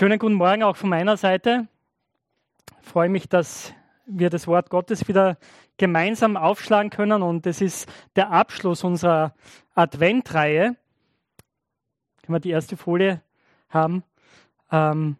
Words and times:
Schönen 0.00 0.18
guten 0.18 0.36
Morgen 0.36 0.62
auch 0.62 0.76
von 0.76 0.88
meiner 0.88 1.18
Seite. 1.18 1.68
Ich 2.80 2.88
freue 2.88 3.10
mich, 3.10 3.28
dass 3.28 3.74
wir 4.06 4.30
das 4.30 4.46
Wort 4.46 4.70
Gottes 4.70 5.08
wieder 5.08 5.36
gemeinsam 5.76 6.38
aufschlagen 6.38 6.88
können 6.88 7.20
und 7.20 7.46
es 7.46 7.60
ist 7.60 7.86
der 8.16 8.30
Abschluss 8.30 8.82
unserer 8.82 9.34
Adventreihe. 9.74 10.74
Können 12.22 12.34
wir 12.34 12.40
die 12.40 12.48
erste 12.48 12.78
Folie 12.78 13.20
haben? 13.68 14.02
Ähm, 14.72 15.18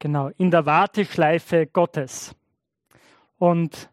genau, 0.00 0.30
in 0.36 0.50
der 0.50 0.66
Warteschleife 0.66 1.68
Gottes. 1.68 2.34
Und 3.38 3.90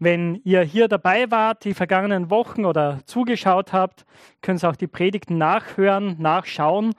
wenn 0.00 0.40
ihr 0.42 0.62
hier 0.62 0.88
dabei 0.88 1.30
wart, 1.30 1.64
die 1.64 1.74
vergangenen 1.74 2.28
Wochen 2.28 2.64
oder 2.64 3.02
zugeschaut 3.04 3.72
habt, 3.72 4.04
könnt 4.42 4.64
ihr 4.64 4.68
auch 4.68 4.74
die 4.74 4.88
Predigten 4.88 5.38
nachhören, 5.38 6.20
nachschauen. 6.20 6.96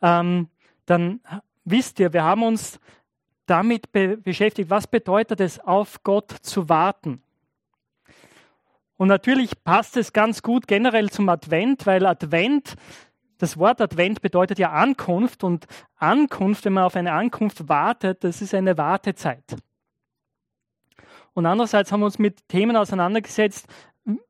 Ähm, 0.00 0.48
dann 0.86 1.20
wisst 1.64 2.00
ihr, 2.00 2.12
wir 2.12 2.24
haben 2.24 2.42
uns 2.42 2.80
damit 3.46 3.92
be 3.92 4.16
beschäftigt, 4.16 4.70
was 4.70 4.86
bedeutet 4.86 5.40
es, 5.40 5.60
auf 5.60 6.02
Gott 6.02 6.30
zu 6.30 6.68
warten. 6.68 7.22
Und 8.96 9.08
natürlich 9.08 9.62
passt 9.62 9.96
es 9.96 10.12
ganz 10.12 10.42
gut 10.42 10.66
generell 10.66 11.10
zum 11.10 11.28
Advent, 11.28 11.86
weil 11.86 12.06
Advent, 12.06 12.74
das 13.38 13.58
Wort 13.58 13.80
Advent 13.80 14.22
bedeutet 14.22 14.58
ja 14.58 14.72
Ankunft 14.72 15.44
und 15.44 15.66
Ankunft, 15.96 16.64
wenn 16.64 16.72
man 16.72 16.84
auf 16.84 16.96
eine 16.96 17.12
Ankunft 17.12 17.68
wartet, 17.68 18.24
das 18.24 18.40
ist 18.40 18.54
eine 18.54 18.78
Wartezeit. 18.78 19.56
Und 21.34 21.44
andererseits 21.44 21.92
haben 21.92 22.00
wir 22.00 22.06
uns 22.06 22.18
mit 22.18 22.48
Themen 22.48 22.76
auseinandergesetzt, 22.76 23.66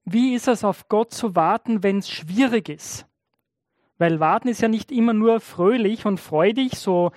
wie 0.05 0.35
ist 0.35 0.49
es 0.49 0.65
auf 0.65 0.89
Gott 0.89 1.13
zu 1.13 1.37
warten, 1.37 1.83
wenn 1.83 1.99
es 1.99 2.09
schwierig 2.11 2.69
ist? 2.69 3.07
Weil 3.99 4.21
warten 4.21 4.49
ist 4.49 4.61
ja 4.61 4.69
nicht 4.69 4.93
immer 4.93 5.15
nur 5.15 5.41
fröhlich 5.41 6.05
und 6.05 6.19
freudig, 6.19 6.79
so 6.79 7.13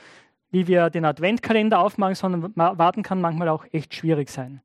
wie 0.51 0.67
wir 0.67 0.89
den 0.89 1.05
Adventkalender 1.05 1.79
aufmachen, 1.79 2.15
sondern 2.15 2.55
warten 2.55 3.03
kann 3.03 3.21
manchmal 3.21 3.49
auch 3.49 3.65
echt 3.71 3.93
schwierig 3.93 4.29
sein. 4.29 4.61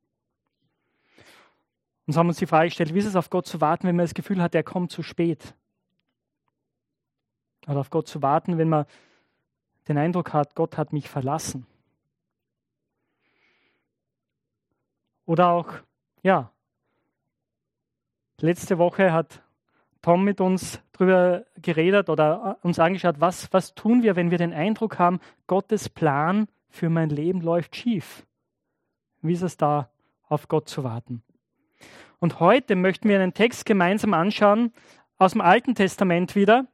Und 2.07 2.13
so 2.13 2.19
haben 2.19 2.27
wir 2.27 2.31
uns 2.31 2.37
die 2.37 2.45
Frage 2.45 2.69
gestellt, 2.69 2.93
wie 2.93 2.99
ist 2.99 3.05
es 3.05 3.15
auf 3.15 3.29
Gott 3.29 3.47
zu 3.47 3.61
warten, 3.61 3.87
wenn 3.87 3.95
man 3.95 4.05
das 4.05 4.13
Gefühl 4.13 4.41
hat, 4.41 4.55
er 4.55 4.63
kommt 4.63 4.91
zu 4.91 5.03
spät? 5.03 5.55
Oder 7.67 7.79
auf 7.79 7.89
Gott 7.89 8.07
zu 8.07 8.21
warten, 8.21 8.57
wenn 8.57 8.69
man 8.69 8.85
den 9.87 9.97
Eindruck 9.97 10.33
hat, 10.33 10.55
Gott 10.55 10.77
hat 10.77 10.93
mich 10.93 11.09
verlassen. 11.09 11.65
Oder 15.25 15.49
auch, 15.49 15.73
ja, 16.21 16.51
letzte 18.39 18.77
Woche 18.77 19.11
hat 19.11 19.41
Tom 20.05 20.23
mit 20.23 20.39
uns 20.39 20.79
darüber 20.91 21.45
geredet 21.59 22.11
oder 22.11 22.59
uns 22.61 22.77
angeschaut, 22.77 23.15
was, 23.17 23.51
was 23.51 23.73
tun 23.73 24.03
wir, 24.03 24.15
wenn 24.15 24.29
wir 24.29 24.37
den 24.37 24.53
Eindruck 24.53 24.99
haben, 24.99 25.19
Gottes 25.47 25.89
Plan 25.89 26.47
für 26.69 26.91
mein 26.91 27.09
Leben 27.09 27.41
läuft 27.41 27.75
schief. 27.75 28.23
Wie 29.23 29.33
ist 29.33 29.41
es 29.41 29.57
da, 29.57 29.89
auf 30.29 30.47
Gott 30.47 30.69
zu 30.69 30.83
warten? 30.83 31.23
Und 32.19 32.39
heute 32.39 32.75
möchten 32.75 33.09
wir 33.09 33.19
einen 33.19 33.33
Text 33.33 33.65
gemeinsam 33.65 34.13
anschauen 34.13 34.73
aus 35.17 35.31
dem 35.31 35.41
Alten 35.41 35.73
Testament 35.73 36.35
wieder. 36.35 36.67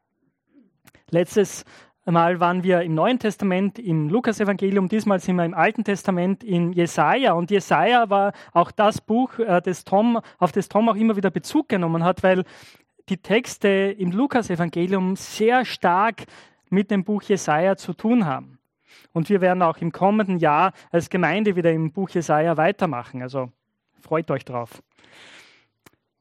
Letztes 1.09 1.63
Mal 2.03 2.39
waren 2.39 2.63
wir 2.63 2.81
im 2.81 2.95
Neuen 2.95 3.19
Testament 3.19 3.77
im 3.77 4.09
Lukasevangelium, 4.09 4.89
diesmal 4.89 5.19
sind 5.19 5.35
wir 5.35 5.45
im 5.45 5.53
Alten 5.53 5.83
Testament 5.83 6.43
in 6.43 6.73
Jesaja. 6.73 7.33
Und 7.33 7.51
Jesaja 7.51 8.09
war 8.09 8.33
auch 8.53 8.71
das 8.71 8.99
Buch, 8.99 9.37
äh, 9.37 9.61
das 9.61 9.85
Tom, 9.85 10.19
auf 10.39 10.51
das 10.51 10.67
Tom 10.67 10.89
auch 10.89 10.95
immer 10.95 11.15
wieder 11.15 11.29
Bezug 11.29 11.69
genommen 11.69 12.03
hat, 12.03 12.23
weil 12.23 12.43
die 13.09 13.17
Texte 13.17 13.67
im 13.67 14.11
Lukasevangelium 14.11 15.15
sehr 15.15 15.65
stark 15.65 16.23
mit 16.69 16.91
dem 16.91 17.03
Buch 17.03 17.23
Jesaja 17.23 17.75
zu 17.75 17.93
tun 17.93 18.25
haben. 18.25 18.59
Und 19.13 19.29
wir 19.29 19.41
werden 19.41 19.61
auch 19.61 19.77
im 19.77 19.91
kommenden 19.91 20.37
Jahr 20.37 20.73
als 20.91 21.09
Gemeinde 21.09 21.55
wieder 21.55 21.71
im 21.71 21.91
Buch 21.91 22.09
Jesaja 22.09 22.57
weitermachen. 22.57 23.21
Also 23.21 23.51
freut 23.99 24.29
euch 24.31 24.45
drauf. 24.45 24.81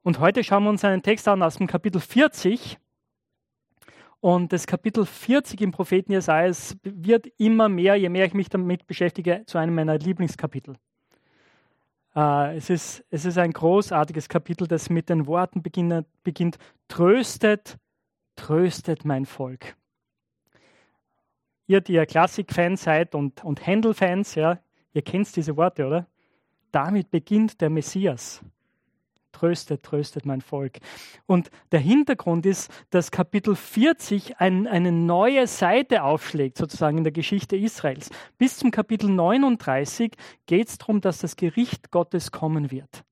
Und 0.03 0.19
heute 0.19 0.43
schauen 0.43 0.65
wir 0.65 0.71
uns 0.71 0.85
einen 0.85 1.03
Text 1.03 1.29
an 1.29 1.43
aus 1.43 1.57
dem 1.57 1.67
Kapitel 1.67 2.01
40 2.01 2.79
und 4.21 4.53
das 4.53 4.67
Kapitel 4.67 5.07
40 5.07 5.61
im 5.63 5.73
Propheten 5.73 6.13
Jesaja 6.13 6.53
wird 6.83 7.27
immer 7.39 7.69
mehr, 7.69 7.97
je 7.97 8.11
mehr 8.11 8.27
ich 8.27 8.35
mich 8.35 8.51
damit 8.51 8.87
beschäftige, 8.87 9.45
zu 9.47 9.57
einem 9.57 9.75
meiner 9.75 9.99
Lieblingskapitel. 9.99 10.77
Äh, 12.15 12.57
es, 12.57 12.71
ist, 12.71 13.05
es 13.11 13.25
ist 13.25 13.39
ein 13.39 13.53
großartiges 13.53 14.29
Kapitel, 14.29 14.67
das 14.67 14.91
mit 14.91 15.09
den 15.09 15.27
Worten 15.27 15.63
beginnt, 15.63 16.07
beginnt 16.23 16.59
Tröstet, 16.89 17.79
tröstet 18.37 19.05
mein 19.05 19.27
Volk. 19.27 19.77
Ihr, 21.67 21.81
die 21.81 21.93
ja 21.93 22.05
Klassik-Fans 22.05 22.83
seid 22.83 23.15
und, 23.15 23.45
und 23.45 23.65
Händel-Fans, 23.65 24.35
ja, 24.35 24.59
ihr 24.93 25.03
kennt 25.03 25.35
diese 25.37 25.57
Worte, 25.57 25.87
oder? 25.87 26.07
Damit 26.73 27.11
beginnt 27.11 27.61
der 27.61 27.71
Messias. 27.71 28.43
Tröstet, 29.33 29.83
tröstet 29.83 30.27
mein 30.27 30.41
Volk. 30.41 30.79
Und 31.27 31.51
der 31.73 31.81
Hintergrund 31.81 32.47
ist, 32.47 32.71
dass 32.91 33.11
Kapitel 33.11 33.55
40 33.55 34.39
ein, 34.39 34.67
eine 34.67 34.93
neue 34.93 35.47
Seite 35.47 36.03
aufschlägt, 36.03 36.59
sozusagen 36.59 36.99
in 36.99 37.05
der 37.05 37.13
Geschichte 37.13 37.57
Israels. 37.57 38.11
Bis 38.39 38.57
zum 38.57 38.71
Kapitel 38.71 39.09
39 39.09 40.13
geht 40.47 40.69
es 40.69 40.79
darum, 40.79 41.01
dass 41.01 41.19
das 41.19 41.37
Gericht 41.37 41.91
Gottes 41.91 42.33
kommen 42.33 42.71
wird. 42.71 43.05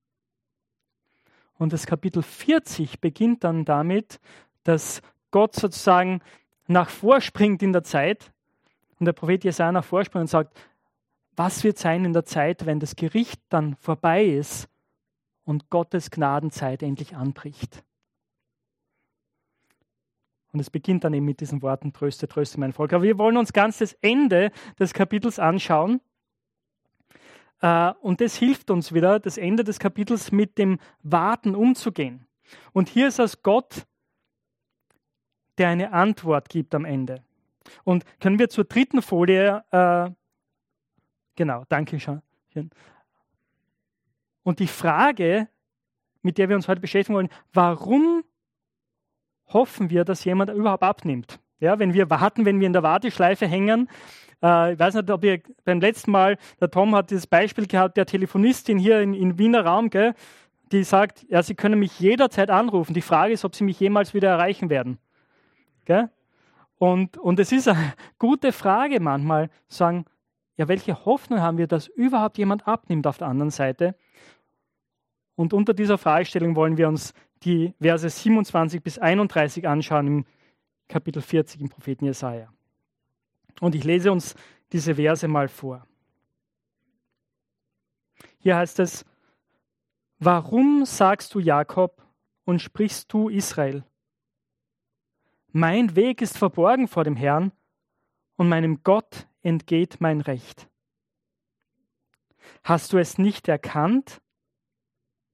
Und 1.57 1.73
das 1.73 1.85
Kapitel 1.85 2.23
40 2.23 3.01
beginnt 3.01 3.43
dann 3.43 3.65
damit, 3.65 4.19
dass 4.63 5.01
Gott 5.31 5.55
sozusagen 5.55 6.21
nach 6.67 6.89
vorspringt 6.89 7.61
in 7.61 7.73
der 7.73 7.83
Zeit 7.83 8.31
und 8.99 9.05
der 9.05 9.13
Prophet 9.13 9.43
Jesaja 9.43 9.71
nach 9.71 9.83
vorspringt 9.83 10.21
und 10.21 10.27
sagt, 10.27 10.57
was 11.35 11.63
wird 11.63 11.77
sein 11.77 12.05
in 12.05 12.13
der 12.13 12.25
Zeit, 12.25 12.65
wenn 12.65 12.79
das 12.79 12.95
Gericht 12.95 13.41
dann 13.49 13.75
vorbei 13.77 14.25
ist 14.25 14.67
und 15.49 15.71
Gottes 15.71 16.11
Gnadenzeit 16.11 16.83
endlich 16.83 17.15
anbricht. 17.15 17.83
Und 20.51 20.59
es 20.59 20.69
beginnt 20.69 21.03
dann 21.03 21.13
eben 21.15 21.25
mit 21.25 21.41
diesen 21.41 21.63
Worten, 21.63 21.91
tröste, 21.91 22.27
tröste 22.27 22.59
mein 22.59 22.71
Volk. 22.71 22.93
Aber 22.93 23.03
wir 23.03 23.17
wollen 23.17 23.35
uns 23.35 23.51
ganz 23.51 23.79
das 23.79 23.93
Ende 23.93 24.51
des 24.77 24.93
Kapitels 24.93 25.39
anschauen. 25.39 26.01
Äh, 27.61 27.93
und 28.01 28.21
das 28.21 28.35
hilft 28.35 28.69
uns 28.69 28.93
wieder, 28.93 29.19
das 29.19 29.37
Ende 29.37 29.63
des 29.63 29.79
Kapitels 29.79 30.31
mit 30.31 30.59
dem 30.59 30.77
Warten 31.01 31.55
umzugehen. 31.55 32.27
Und 32.71 32.87
hier 32.87 33.07
ist 33.07 33.17
es 33.17 33.41
Gott, 33.41 33.87
der 35.57 35.69
eine 35.69 35.93
Antwort 35.93 36.49
gibt 36.49 36.75
am 36.75 36.85
Ende. 36.85 37.23
Und 37.83 38.05
können 38.19 38.37
wir 38.37 38.49
zur 38.49 38.65
dritten 38.65 39.01
Folie, 39.01 39.63
äh, 39.71 40.11
genau, 41.35 41.63
danke 41.69 41.99
schon. 41.99 42.21
Und 44.43 44.59
die 44.59 44.67
Frage, 44.67 45.47
mit 46.21 46.37
der 46.37 46.49
wir 46.49 46.55
uns 46.55 46.67
heute 46.67 46.81
beschäftigen 46.81 47.15
wollen, 47.15 47.29
warum 47.53 48.23
hoffen 49.47 49.89
wir, 49.89 50.05
dass 50.05 50.25
jemand 50.25 50.51
überhaupt 50.51 50.83
abnimmt? 50.83 51.39
Ja, 51.59 51.79
wenn 51.79 51.93
wir 51.93 52.09
warten, 52.09 52.45
wenn 52.45 52.59
wir 52.59 52.67
in 52.67 52.73
der 52.73 52.83
Warteschleife 52.83 53.47
hängen, 53.47 53.89
äh, 54.41 54.73
ich 54.73 54.79
weiß 54.79 54.95
nicht, 54.95 55.09
ob 55.09 55.23
ihr 55.23 55.41
beim 55.65 55.79
letzten 55.81 56.11
Mal, 56.11 56.37
der 56.59 56.71
Tom 56.71 56.95
hat 56.95 57.11
dieses 57.11 57.27
Beispiel 57.27 57.67
gehabt, 57.67 57.97
der 57.97 58.05
Telefonistin 58.05 58.77
hier 58.77 59.01
in, 59.01 59.13
in 59.13 59.37
Wiener 59.37 59.65
Raum, 59.65 59.89
gell, 59.89 60.13
die 60.71 60.83
sagt, 60.83 61.25
ja, 61.29 61.41
sie 61.43 61.55
können 61.55 61.79
mich 61.79 61.99
jederzeit 61.99 62.49
anrufen. 62.49 62.93
Die 62.93 63.01
Frage 63.01 63.33
ist, 63.33 63.43
ob 63.43 63.55
sie 63.55 63.63
mich 63.63 63.79
jemals 63.79 64.13
wieder 64.13 64.29
erreichen 64.29 64.69
werden. 64.69 64.99
Gell? 65.85 66.09
Und, 66.77 67.17
und 67.17 67.39
es 67.39 67.51
ist 67.51 67.67
eine 67.67 67.93
gute 68.19 68.51
Frage 68.51 68.99
manchmal, 68.99 69.49
sagen, 69.67 70.05
ja, 70.55 70.67
welche 70.67 71.05
Hoffnung 71.05 71.41
haben 71.41 71.57
wir, 71.57 71.67
dass 71.67 71.87
überhaupt 71.87 72.37
jemand 72.37 72.67
abnimmt 72.67 73.07
auf 73.07 73.17
der 73.17 73.27
anderen 73.27 73.49
Seite? 73.49 73.95
Und 75.39 75.53
unter 75.53 75.73
dieser 75.73 75.97
Fragestellung 75.97 76.57
wollen 76.57 76.75
wir 76.75 76.89
uns 76.89 77.13
die 77.43 77.73
Verse 77.79 78.09
27 78.09 78.83
bis 78.83 78.99
31 78.99 79.65
anschauen 79.65 80.07
im 80.07 80.25
Kapitel 80.89 81.21
40 81.21 81.61
im 81.61 81.69
Propheten 81.69 82.03
Jesaja. 82.03 82.51
Und 83.61 83.73
ich 83.73 83.85
lese 83.85 84.11
uns 84.11 84.35
diese 84.73 84.95
Verse 84.95 85.25
mal 85.29 85.47
vor. 85.47 85.87
Hier 88.39 88.57
heißt 88.57 88.79
es: 88.79 89.05
Warum 90.19 90.83
sagst 90.83 91.33
du 91.33 91.39
Jakob 91.39 92.05
und 92.43 92.61
sprichst 92.61 93.13
du 93.13 93.29
Israel? 93.29 93.85
Mein 95.53 95.95
Weg 95.95 96.21
ist 96.21 96.37
verborgen 96.37 96.89
vor 96.89 97.05
dem 97.05 97.15
Herrn 97.15 97.53
und 98.35 98.49
meinem 98.49 98.83
Gott 98.83 99.25
entgeht 99.41 100.01
mein 100.01 100.19
Recht. 100.19 100.67
Hast 102.61 102.91
du 102.91 102.97
es 102.97 103.17
nicht 103.17 103.47
erkannt? 103.47 104.19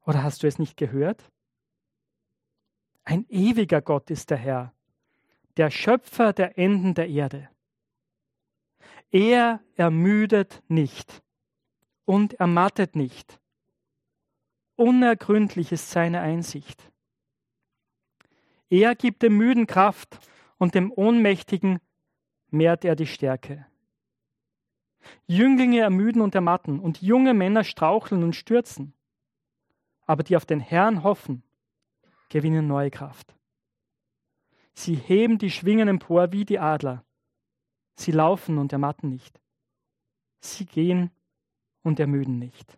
Oder 0.05 0.23
hast 0.23 0.43
du 0.43 0.47
es 0.47 0.59
nicht 0.59 0.77
gehört? 0.77 1.31
Ein 3.03 3.25
ewiger 3.29 3.81
Gott 3.81 4.09
ist 4.09 4.29
der 4.29 4.37
Herr, 4.37 4.73
der 5.57 5.69
Schöpfer 5.69 6.33
der 6.33 6.57
Enden 6.57 6.93
der 6.93 7.07
Erde. 7.07 7.49
Er 9.11 9.61
ermüdet 9.75 10.63
nicht 10.67 11.23
und 12.05 12.33
ermattet 12.35 12.95
nicht. 12.95 13.39
Unergründlich 14.75 15.71
ist 15.71 15.89
seine 15.89 16.21
Einsicht. 16.21 16.91
Er 18.69 18.95
gibt 18.95 19.21
dem 19.21 19.37
Müden 19.37 19.67
Kraft 19.67 20.19
und 20.57 20.75
dem 20.75 20.91
Ohnmächtigen 20.91 21.79
mehrt 22.49 22.83
er 22.83 22.95
die 22.95 23.07
Stärke. 23.07 23.65
Jünglinge 25.27 25.79
ermüden 25.79 26.21
und 26.21 26.35
ermatten 26.35 26.79
und 26.79 27.01
junge 27.01 27.33
Männer 27.33 27.63
straucheln 27.63 28.23
und 28.23 28.35
stürzen. 28.35 28.93
Aber 30.05 30.23
die 30.23 30.35
auf 30.35 30.45
den 30.45 30.59
Herrn 30.59 31.03
hoffen, 31.03 31.43
gewinnen 32.29 32.67
neue 32.67 32.91
Kraft. 32.91 33.35
Sie 34.73 34.95
heben 34.95 35.37
die 35.37 35.51
Schwingen 35.51 35.87
empor 35.87 36.31
wie 36.31 36.45
die 36.45 36.59
Adler. 36.59 37.03
Sie 37.95 38.11
laufen 38.11 38.57
und 38.57 38.73
ermatten 38.73 39.09
nicht. 39.09 39.39
Sie 40.41 40.65
gehen 40.65 41.11
und 41.81 41.99
ermüden 41.99 42.39
nicht. 42.39 42.77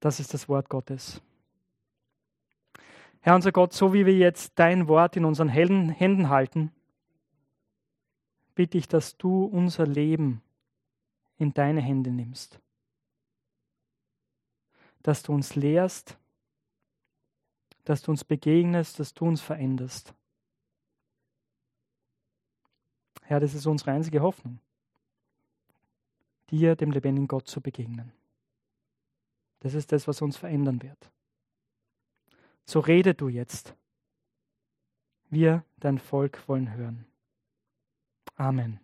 Das 0.00 0.20
ist 0.20 0.34
das 0.34 0.48
Wort 0.48 0.68
Gottes. 0.68 1.22
Herr 3.20 3.34
unser 3.34 3.52
Gott, 3.52 3.72
so 3.72 3.94
wie 3.94 4.04
wir 4.04 4.16
jetzt 4.16 4.52
dein 4.56 4.86
Wort 4.86 5.16
in 5.16 5.24
unseren 5.24 5.48
Händen 5.48 6.28
halten, 6.28 6.70
bitte 8.54 8.76
ich, 8.76 8.86
dass 8.86 9.16
du 9.16 9.44
unser 9.44 9.86
Leben 9.86 10.42
in 11.38 11.54
deine 11.54 11.80
Hände 11.80 12.10
nimmst. 12.10 12.60
Dass 15.04 15.22
du 15.22 15.32
uns 15.32 15.54
lehrst, 15.54 16.18
dass 17.84 18.02
du 18.02 18.10
uns 18.10 18.24
begegnest, 18.24 18.98
dass 18.98 19.14
du 19.14 19.26
uns 19.26 19.40
veränderst. 19.40 20.12
Herr, 23.22 23.38
das 23.38 23.54
ist 23.54 23.66
unsere 23.66 23.92
einzige 23.92 24.20
Hoffnung, 24.20 24.58
dir, 26.50 26.74
dem 26.74 26.90
lebendigen 26.90 27.28
Gott, 27.28 27.46
zu 27.46 27.60
begegnen. 27.60 28.12
Das 29.60 29.74
ist 29.74 29.92
das, 29.92 30.08
was 30.08 30.20
uns 30.20 30.36
verändern 30.36 30.82
wird. 30.82 31.10
So 32.66 32.80
rede 32.80 33.14
du 33.14 33.28
jetzt. 33.28 33.74
Wir, 35.30 35.64
dein 35.78 35.98
Volk, 35.98 36.48
wollen 36.48 36.74
hören. 36.74 37.06
Amen. 38.36 38.80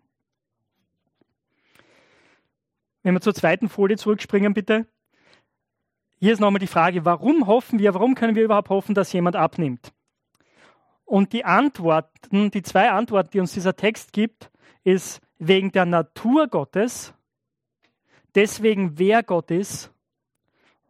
Wenn 3.02 3.14
wir 3.14 3.20
zur 3.20 3.34
zweiten 3.34 3.68
Folie 3.68 3.96
zurückspringen, 3.96 4.52
bitte. 4.52 4.86
Hier 6.22 6.34
ist 6.34 6.40
nochmal 6.40 6.60
die 6.60 6.66
Frage, 6.66 7.06
warum 7.06 7.46
hoffen 7.46 7.78
wir, 7.78 7.94
warum 7.94 8.14
können 8.14 8.34
wir 8.34 8.44
überhaupt 8.44 8.68
hoffen, 8.68 8.94
dass 8.94 9.10
jemand 9.14 9.36
abnimmt? 9.36 9.94
Und 11.06 11.32
die 11.32 11.46
Antworten, 11.46 12.50
die 12.50 12.62
zwei 12.62 12.90
Antworten, 12.90 13.30
die 13.32 13.40
uns 13.40 13.54
dieser 13.54 13.74
Text 13.74 14.12
gibt, 14.12 14.50
ist 14.84 15.22
wegen 15.38 15.72
der 15.72 15.86
Natur 15.86 16.48
Gottes, 16.48 17.14
deswegen 18.34 18.98
wer 18.98 19.22
Gott 19.22 19.50
ist. 19.50 19.90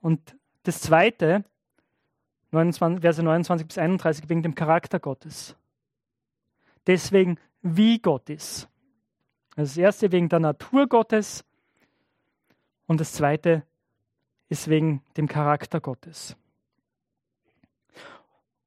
Und 0.00 0.36
das 0.64 0.80
zweite, 0.80 1.44
29, 2.50 3.00
Verse 3.00 3.22
29 3.22 3.68
bis 3.68 3.78
31, 3.78 4.28
wegen 4.28 4.42
dem 4.42 4.56
Charakter 4.56 4.98
Gottes. 4.98 5.54
Deswegen, 6.88 7.38
wie 7.62 8.00
Gott 8.00 8.28
ist. 8.30 8.68
Das 9.54 9.76
erste 9.76 10.10
wegen 10.10 10.28
der 10.28 10.40
Natur 10.40 10.88
Gottes 10.88 11.44
und 12.86 13.00
das 13.00 13.12
zweite 13.12 13.62
ist 14.50 14.68
wegen 14.68 15.02
dem 15.16 15.28
Charakter 15.28 15.80
Gottes. 15.80 16.36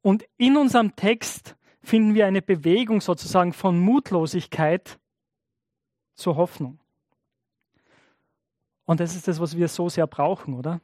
Und 0.01 0.25
in 0.37 0.57
unserem 0.57 0.95
Text 0.95 1.55
finden 1.83 2.15
wir 2.15 2.25
eine 2.25 2.41
Bewegung 2.41 3.01
sozusagen 3.01 3.53
von 3.53 3.77
Mutlosigkeit 3.79 4.97
zur 6.15 6.37
Hoffnung. 6.37 6.79
Und 8.85 8.99
das 8.99 9.15
ist 9.15 9.27
das, 9.27 9.39
was 9.39 9.57
wir 9.57 9.67
so 9.67 9.89
sehr 9.89 10.07
brauchen, 10.07 10.55
oder? 10.55 10.81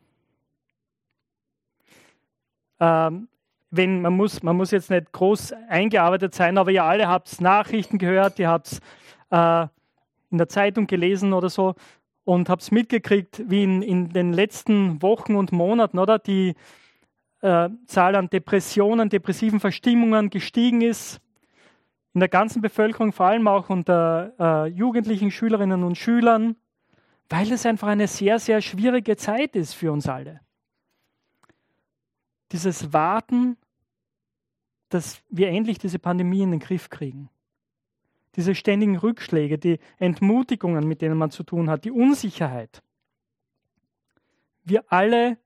Ähm, 2.79 3.27
wenn, 3.71 4.01
man, 4.01 4.13
muss, 4.13 4.41
man 4.41 4.55
muss 4.55 4.71
jetzt 4.71 4.89
nicht 4.89 5.11
groß 5.11 5.53
eingearbeitet 5.67 6.33
sein, 6.33 6.57
aber 6.57 6.71
ihr 6.71 6.83
alle 6.83 7.07
habt 7.07 7.39
Nachrichten 7.39 7.97
gehört, 7.97 8.39
ihr 8.39 8.49
habt 8.49 8.79
äh, 9.29 9.67
in 10.31 10.37
der 10.37 10.49
Zeitung 10.49 10.87
gelesen 10.87 11.33
oder 11.33 11.49
so 11.49 11.75
und 12.29 12.49
habt 12.49 12.71
mitgekriegt, 12.71 13.43
wie 13.49 13.63
in, 13.63 13.81
in 13.81 14.09
den 14.09 14.33
letzten 14.33 15.01
Wochen 15.01 15.35
und 15.35 15.51
Monaten 15.51 15.97
oder 15.97 16.19
die 16.19 16.55
äh, 17.41 17.69
Zahl 17.87 18.15
an 18.15 18.29
Depressionen, 18.29 19.09
depressiven 19.09 19.59
Verstimmungen 19.59 20.29
gestiegen 20.29 20.81
ist. 20.81 21.19
In 22.13 22.19
der 22.19 22.29
ganzen 22.29 22.61
Bevölkerung, 22.61 23.13
vor 23.13 23.27
allem 23.27 23.47
auch 23.47 23.69
unter 23.69 24.33
äh, 24.39 24.69
jugendlichen 24.69 25.31
Schülerinnen 25.31 25.83
und 25.83 25.97
Schülern, 25.97 26.55
weil 27.29 27.51
es 27.51 27.65
einfach 27.65 27.87
eine 27.87 28.07
sehr, 28.07 28.39
sehr 28.39 28.61
schwierige 28.61 29.15
Zeit 29.17 29.55
ist 29.55 29.73
für 29.73 29.91
uns 29.91 30.07
alle 30.07 30.41
dieses 32.51 32.93
Warten, 32.93 33.57
dass 34.89 35.21
wir 35.29 35.49
endlich 35.49 35.77
diese 35.77 35.99
Pandemie 35.99 36.41
in 36.41 36.51
den 36.51 36.59
Griff 36.59 36.89
kriegen. 36.89 37.29
Diese 38.39 38.55
ständigen 38.55 38.95
Rückschläge, 38.95 39.57
die 39.57 39.79
Entmutigungen, 39.97 40.87
mit 40.87 41.01
denen 41.01 41.17
man 41.17 41.29
zu 41.29 41.43
tun 41.43 41.69
hat, 41.69 41.83
die 41.83 41.91
Unsicherheit. 41.91 42.81
Wir 44.63 44.89
alle 44.89 45.37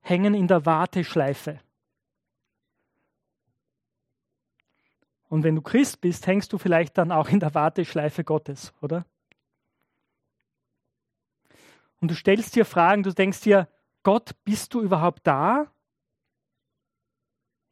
hängen 0.00 0.34
in 0.34 0.48
der 0.48 0.66
Warteschleife. 0.66 1.60
Und 5.28 5.44
wenn 5.44 5.54
du 5.54 5.62
Christ 5.62 6.00
bist, 6.00 6.26
hängst 6.26 6.52
du 6.52 6.58
vielleicht 6.58 6.98
dann 6.98 7.12
auch 7.12 7.28
in 7.28 7.38
der 7.38 7.54
Warteschleife 7.54 8.24
Gottes, 8.24 8.74
oder? 8.80 9.06
Und 12.00 12.10
du 12.10 12.16
stellst 12.16 12.56
dir 12.56 12.64
Fragen, 12.64 13.04
du 13.04 13.14
denkst 13.14 13.42
dir, 13.42 13.68
Gott, 14.02 14.32
bist 14.42 14.74
du 14.74 14.80
überhaupt 14.80 15.24
da? 15.24 15.72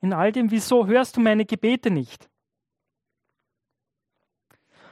In 0.02 0.12
all 0.12 0.30
dem, 0.30 0.52
wieso 0.52 0.86
hörst 0.86 1.16
du 1.16 1.20
meine 1.20 1.44
Gebete 1.44 1.90
nicht? 1.90 2.30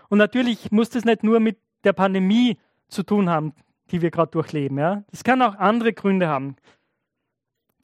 Und 0.08 0.18
natürlich 0.18 0.70
muss 0.70 0.90
das 0.90 1.04
nicht 1.04 1.22
nur 1.22 1.40
mit 1.40 1.58
der 1.84 1.92
Pandemie 1.92 2.58
zu 2.88 3.02
tun 3.02 3.28
haben, 3.28 3.54
die 3.90 4.02
wir 4.02 4.10
gerade 4.10 4.30
durchleben. 4.30 4.78
Ja? 4.78 5.04
Das 5.10 5.24
kann 5.24 5.42
auch 5.42 5.54
andere 5.56 5.92
Gründe 5.92 6.28
haben, 6.28 6.56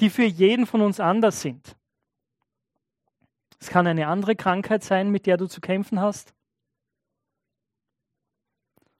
die 0.00 0.10
für 0.10 0.24
jeden 0.24 0.66
von 0.66 0.80
uns 0.80 1.00
anders 1.00 1.40
sind. 1.40 1.76
Es 3.58 3.68
kann 3.68 3.86
eine 3.86 4.08
andere 4.08 4.34
Krankheit 4.34 4.82
sein, 4.82 5.10
mit 5.10 5.26
der 5.26 5.36
du 5.36 5.46
zu 5.46 5.60
kämpfen 5.60 6.00
hast, 6.00 6.34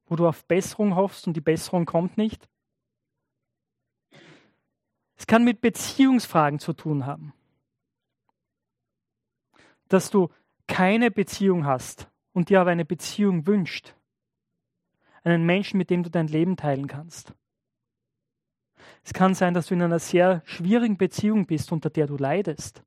wo 0.07 0.15
du 0.15 0.29
auf 0.29 0.45
Besserung 0.45 0.95
hoffst 0.95 1.27
und 1.27 1.35
die 1.35 1.41
Besserung 1.41 1.85
kommt 1.85 2.17
nicht. 2.17 2.49
Es 5.17 5.27
kann 5.27 5.45
mit 5.45 5.61
Beziehungsfragen 5.61 6.59
zu 6.59 6.73
tun 6.73 7.07
haben 7.07 7.33
dass 9.93 10.11
du 10.11 10.31
keine 10.67 11.11
Beziehung 11.11 11.67
hast 11.67 12.09
und 12.33 12.49
dir 12.49 12.61
aber 12.61 12.71
eine 12.71 12.85
Beziehung 12.85 13.47
wünscht. 13.47 13.95
Einen 15.25 15.45
Menschen, 15.45 15.79
mit 15.79 15.91
dem 15.91 16.03
du 16.03 16.11
dein 16.11 16.27
Leben 16.27 16.57
teilen 16.57 16.89
kannst. 16.89 17.35
Es 19.05 19.13
kann 19.13 19.35
sein, 19.35 19.55
dass 19.55 19.67
du 19.67 19.75
in 19.75 19.83
einer 19.83 19.99
sehr 19.99 20.43
schwierigen 20.45 20.97
Beziehung 20.97 21.47
bist, 21.47 21.73
unter 21.73 21.91
der 21.91 22.07
du 22.07 22.17
leidest 22.17 22.83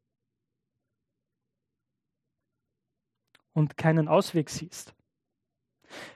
und 3.56 3.78
keinen 3.78 4.08
Ausweg 4.08 4.50
siehst. 4.50 4.94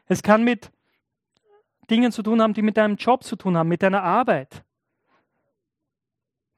Es 0.05 0.21
kann 0.21 0.43
mit 0.43 0.71
Dingen 1.89 2.11
zu 2.11 2.21
tun 2.21 2.41
haben, 2.41 2.53
die 2.53 2.61
mit 2.61 2.77
deinem 2.77 2.97
Job 2.97 3.23
zu 3.23 3.35
tun 3.35 3.57
haben, 3.57 3.69
mit 3.69 3.81
deiner 3.81 4.03
Arbeit. 4.03 4.63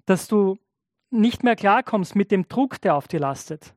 Dass 0.05 0.27
du 0.27 0.59
nicht 1.09 1.43
mehr 1.43 1.55
klarkommst 1.55 2.15
mit 2.15 2.31
dem 2.31 2.47
Druck, 2.47 2.81
der 2.81 2.95
auf 2.95 3.07
dir 3.07 3.19
lastet. 3.19 3.75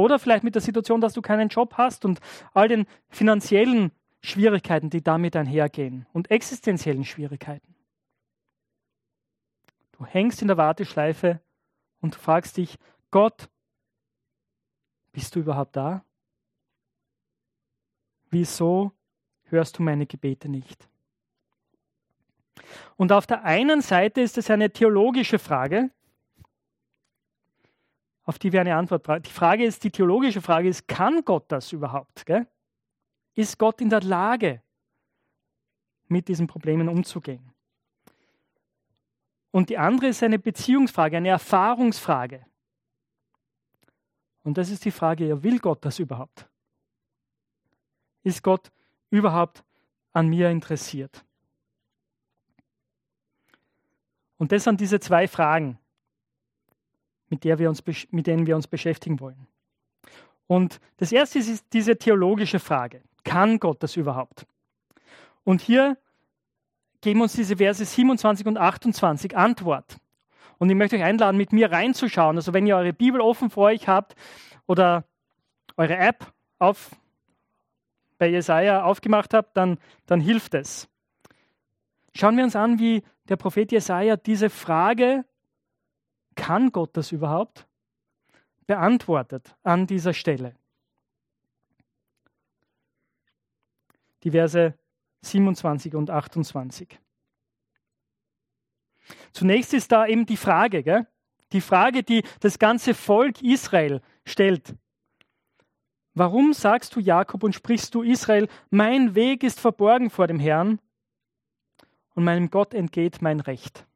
Oder 0.00 0.18
vielleicht 0.18 0.44
mit 0.44 0.54
der 0.54 0.62
Situation, 0.62 1.00
dass 1.00 1.12
du 1.12 1.22
keinen 1.22 1.48
Job 1.48 1.74
hast 1.74 2.04
und 2.04 2.20
all 2.54 2.68
den 2.68 2.86
finanziellen 3.08 3.92
Schwierigkeiten, 4.22 4.90
die 4.90 5.02
damit 5.02 5.36
einhergehen 5.36 6.06
und 6.12 6.30
existenziellen 6.30 7.04
Schwierigkeiten. 7.04 7.74
Du 9.92 10.06
hängst 10.06 10.42
in 10.42 10.48
der 10.48 10.56
Warteschleife 10.56 11.40
und 12.00 12.14
fragst 12.14 12.56
dich, 12.56 12.78
Gott, 13.10 13.48
bist 15.12 15.34
du 15.34 15.40
überhaupt 15.40 15.76
da? 15.76 16.04
Wieso 18.30 18.92
hörst 19.44 19.78
du 19.78 19.82
meine 19.82 20.06
Gebete 20.06 20.48
nicht? 20.48 20.88
Und 22.96 23.12
auf 23.12 23.26
der 23.26 23.44
einen 23.44 23.80
Seite 23.82 24.20
ist 24.20 24.38
es 24.38 24.50
eine 24.50 24.70
theologische 24.70 25.38
Frage, 25.38 25.90
auf 28.24 28.38
die 28.38 28.52
wir 28.52 28.60
eine 28.60 28.76
Antwort 28.76 29.02
brauchen. 29.02 29.22
Die 29.22 29.30
Frage 29.30 29.64
ist, 29.64 29.82
die 29.84 29.90
theologische 29.90 30.40
Frage 30.40 30.68
ist, 30.68 30.86
kann 30.86 31.24
Gott 31.24 31.44
das 31.48 31.72
überhaupt? 31.72 32.26
Gell? 32.26 32.46
Ist 33.34 33.58
Gott 33.58 33.80
in 33.80 33.90
der 33.90 34.02
Lage, 34.02 34.62
mit 36.08 36.28
diesen 36.28 36.46
Problemen 36.46 36.88
umzugehen? 36.88 37.52
Und 39.52 39.70
die 39.70 39.78
andere 39.78 40.08
ist 40.08 40.22
eine 40.22 40.38
Beziehungsfrage, 40.38 41.16
eine 41.16 41.28
Erfahrungsfrage. 41.28 42.46
Und 44.42 44.58
das 44.58 44.70
ist 44.70 44.84
die 44.84 44.90
Frage, 44.90 45.26
ja, 45.26 45.42
will 45.42 45.58
Gott 45.58 45.84
das 45.84 45.98
überhaupt? 45.98 46.48
Ist 48.22 48.42
Gott 48.42 48.70
überhaupt 49.10 49.64
an 50.12 50.28
mir 50.28 50.50
interessiert? 50.50 51.24
Und 54.36 54.52
das 54.52 54.64
sind 54.64 54.80
diese 54.80 55.00
zwei 55.00 55.28
Fragen 55.28 55.78
mit, 57.30 57.44
der 57.44 57.58
wir 57.58 57.68
uns, 57.68 57.82
mit 58.10 58.26
denen 58.26 58.46
wir 58.46 58.56
uns 58.56 58.66
beschäftigen 58.66 59.20
wollen. 59.20 59.46
Und 60.46 60.80
das 60.98 61.12
erste 61.12 61.38
ist 61.38 61.64
diese 61.72 61.96
theologische 61.96 62.58
Frage. 62.58 63.02
Kann 63.24 63.58
Gott 63.60 63.82
das 63.82 63.96
überhaupt? 63.96 64.46
Und 65.44 65.60
hier 65.60 65.96
geben 67.00 67.22
uns 67.22 67.34
diese 67.34 67.56
Verse 67.56 67.84
27 67.84 68.46
und 68.46 68.58
28 68.58 69.36
Antwort. 69.36 69.96
Und 70.58 70.68
ich 70.68 70.76
möchte 70.76 70.96
euch 70.96 71.04
einladen, 71.04 71.36
mit 71.36 71.52
mir 71.52 71.70
reinzuschauen. 71.70 72.36
Also 72.36 72.52
wenn 72.52 72.66
ihr 72.66 72.76
eure 72.76 72.92
Bibel 72.92 73.20
offen 73.20 73.48
vor 73.48 73.64
euch 73.64 73.88
habt 73.88 74.14
oder 74.66 75.04
eure 75.76 75.96
App 75.96 76.32
auf, 76.58 76.90
bei 78.18 78.28
Jesaja 78.28 78.82
aufgemacht 78.82 79.32
habt, 79.32 79.56
dann, 79.56 79.78
dann 80.06 80.20
hilft 80.20 80.54
es. 80.54 80.88
Schauen 82.14 82.36
wir 82.36 82.44
uns 82.44 82.56
an, 82.56 82.78
wie 82.78 83.02
der 83.28 83.36
Prophet 83.36 83.72
Jesaja 83.72 84.16
diese 84.16 84.50
Frage, 84.50 85.24
kann 86.40 86.72
Gott 86.72 86.96
das 86.96 87.12
überhaupt, 87.12 87.68
beantwortet 88.66 89.54
an 89.62 89.86
dieser 89.86 90.14
Stelle. 90.14 90.54
Die 94.22 94.30
Verse 94.30 94.74
27 95.20 95.94
und 95.94 96.08
28. 96.08 96.98
Zunächst 99.32 99.74
ist 99.74 99.92
da 99.92 100.06
eben 100.06 100.24
die 100.24 100.38
Frage, 100.38 100.82
gell? 100.82 101.06
die 101.52 101.60
Frage, 101.60 102.02
die 102.02 102.22
das 102.40 102.58
ganze 102.58 102.94
Volk 102.94 103.42
Israel 103.42 104.00
stellt. 104.24 104.74
Warum 106.14 106.54
sagst 106.54 106.96
du 106.96 107.00
Jakob 107.00 107.42
und 107.42 107.54
sprichst 107.54 107.94
du 107.94 108.02
Israel, 108.02 108.48
mein 108.70 109.14
Weg 109.14 109.42
ist 109.42 109.60
verborgen 109.60 110.08
vor 110.08 110.26
dem 110.26 110.40
Herrn 110.40 110.80
und 112.14 112.24
meinem 112.24 112.48
Gott 112.50 112.72
entgeht 112.72 113.20
mein 113.20 113.40
Recht? 113.40 113.86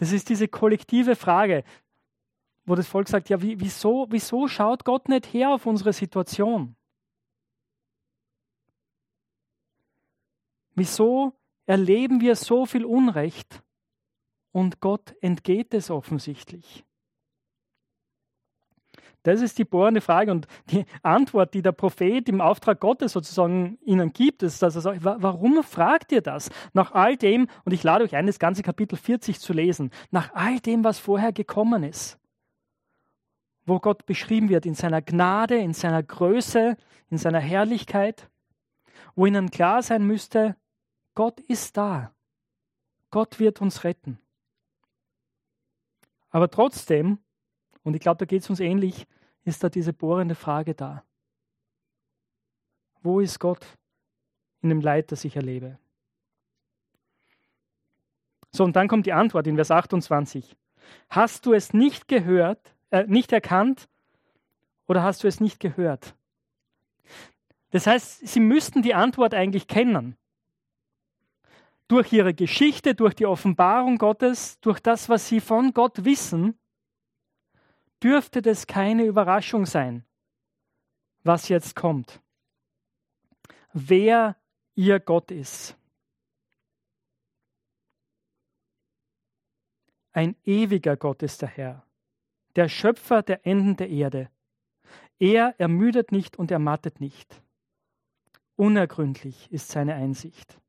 Das 0.00 0.12
ist 0.12 0.30
diese 0.30 0.48
kollektive 0.48 1.14
Frage, 1.14 1.62
wo 2.64 2.74
das 2.74 2.88
Volk 2.88 3.06
sagt, 3.06 3.28
ja, 3.28 3.42
wieso, 3.42 4.06
wieso 4.08 4.48
schaut 4.48 4.82
Gott 4.86 5.10
nicht 5.10 5.30
her 5.34 5.50
auf 5.50 5.66
unsere 5.66 5.92
Situation? 5.92 6.74
Wieso 10.74 11.34
erleben 11.66 12.22
wir 12.22 12.34
so 12.34 12.64
viel 12.64 12.86
Unrecht 12.86 13.62
und 14.52 14.80
Gott 14.80 15.14
entgeht 15.20 15.74
es 15.74 15.90
offensichtlich? 15.90 16.82
Das 19.22 19.42
ist 19.42 19.58
die 19.58 19.64
bohrende 19.64 20.00
Frage 20.00 20.30
und 20.30 20.46
die 20.70 20.86
Antwort, 21.02 21.52
die 21.52 21.60
der 21.60 21.72
Prophet 21.72 22.28
im 22.28 22.40
Auftrag 22.40 22.80
Gottes 22.80 23.12
sozusagen 23.12 23.78
ihnen 23.84 24.12
gibt, 24.12 24.42
ist, 24.42 24.62
dass 24.62 24.76
er 24.76 24.80
sagt, 24.80 25.04
warum 25.04 25.62
fragt 25.62 26.12
ihr 26.12 26.22
das? 26.22 26.48
Nach 26.72 26.92
all 26.92 27.16
dem, 27.16 27.48
und 27.64 27.72
ich 27.72 27.82
lade 27.82 28.04
euch 28.04 28.16
ein, 28.16 28.26
das 28.26 28.38
ganze 28.38 28.62
Kapitel 28.62 28.96
40 28.96 29.38
zu 29.38 29.52
lesen, 29.52 29.90
nach 30.10 30.32
all 30.34 30.58
dem, 30.60 30.84
was 30.84 30.98
vorher 30.98 31.32
gekommen 31.32 31.82
ist, 31.82 32.18
wo 33.66 33.78
Gott 33.78 34.06
beschrieben 34.06 34.48
wird 34.48 34.64
in 34.64 34.74
seiner 34.74 35.02
Gnade, 35.02 35.56
in 35.56 35.74
seiner 35.74 36.02
Größe, 36.02 36.78
in 37.10 37.18
seiner 37.18 37.40
Herrlichkeit, 37.40 38.30
wo 39.14 39.26
ihnen 39.26 39.50
klar 39.50 39.82
sein 39.82 40.06
müsste, 40.06 40.56
Gott 41.14 41.40
ist 41.40 41.76
da. 41.76 42.14
Gott 43.10 43.38
wird 43.38 43.60
uns 43.60 43.84
retten. 43.84 44.18
Aber 46.30 46.48
trotzdem, 46.50 47.18
und 47.82 47.94
ich 47.94 48.00
glaube, 48.00 48.18
da 48.18 48.24
geht 48.24 48.42
es 48.42 48.50
uns 48.50 48.60
ähnlich, 48.60 49.06
ist 49.44 49.64
da 49.64 49.68
diese 49.68 49.92
bohrende 49.92 50.34
Frage 50.34 50.74
da. 50.74 51.04
Wo 53.02 53.20
ist 53.20 53.38
Gott 53.38 53.64
in 54.60 54.68
dem 54.68 54.80
Leid, 54.80 55.12
das 55.12 55.24
ich 55.24 55.36
erlebe? 55.36 55.78
So, 58.52 58.64
und 58.64 58.76
dann 58.76 58.88
kommt 58.88 59.06
die 59.06 59.12
Antwort 59.12 59.46
in 59.46 59.54
Vers 59.54 59.70
28. 59.70 60.56
Hast 61.08 61.46
du 61.46 61.52
es 61.52 61.72
nicht 61.72 62.08
gehört, 62.08 62.74
äh, 62.90 63.04
nicht 63.06 63.32
erkannt 63.32 63.88
oder 64.86 65.02
hast 65.02 65.22
du 65.22 65.28
es 65.28 65.40
nicht 65.40 65.60
gehört? 65.60 66.14
Das 67.70 67.86
heißt, 67.86 68.26
sie 68.26 68.40
müssten 68.40 68.82
die 68.82 68.94
Antwort 68.94 69.32
eigentlich 69.32 69.68
kennen 69.68 70.16
durch 71.86 72.12
ihre 72.12 72.34
Geschichte, 72.34 72.94
durch 72.94 73.14
die 73.14 73.26
Offenbarung 73.26 73.98
Gottes, 73.98 74.60
durch 74.60 74.80
das, 74.80 75.08
was 75.08 75.28
sie 75.28 75.40
von 75.40 75.72
Gott 75.72 76.04
wissen, 76.04 76.58
dürfte 78.02 78.42
das 78.42 78.66
keine 78.66 79.04
Überraschung 79.04 79.66
sein, 79.66 80.04
was 81.22 81.48
jetzt 81.48 81.76
kommt. 81.76 82.20
Wer 83.72 84.36
ihr 84.74 84.98
Gott 85.00 85.30
ist. 85.30 85.76
Ein 90.12 90.34
ewiger 90.44 90.96
Gott 90.96 91.22
ist 91.22 91.42
der 91.42 91.48
Herr, 91.48 91.86
der 92.56 92.68
Schöpfer 92.68 93.22
der 93.22 93.46
Enden 93.46 93.76
der 93.76 93.90
Erde. 93.90 94.30
Er 95.18 95.54
ermüdet 95.60 96.10
nicht 96.10 96.36
und 96.36 96.50
ermattet 96.50 97.00
nicht. 97.00 97.42
Unergründlich 98.56 99.50
ist 99.52 99.68
seine 99.68 99.94
Einsicht. 99.94 100.60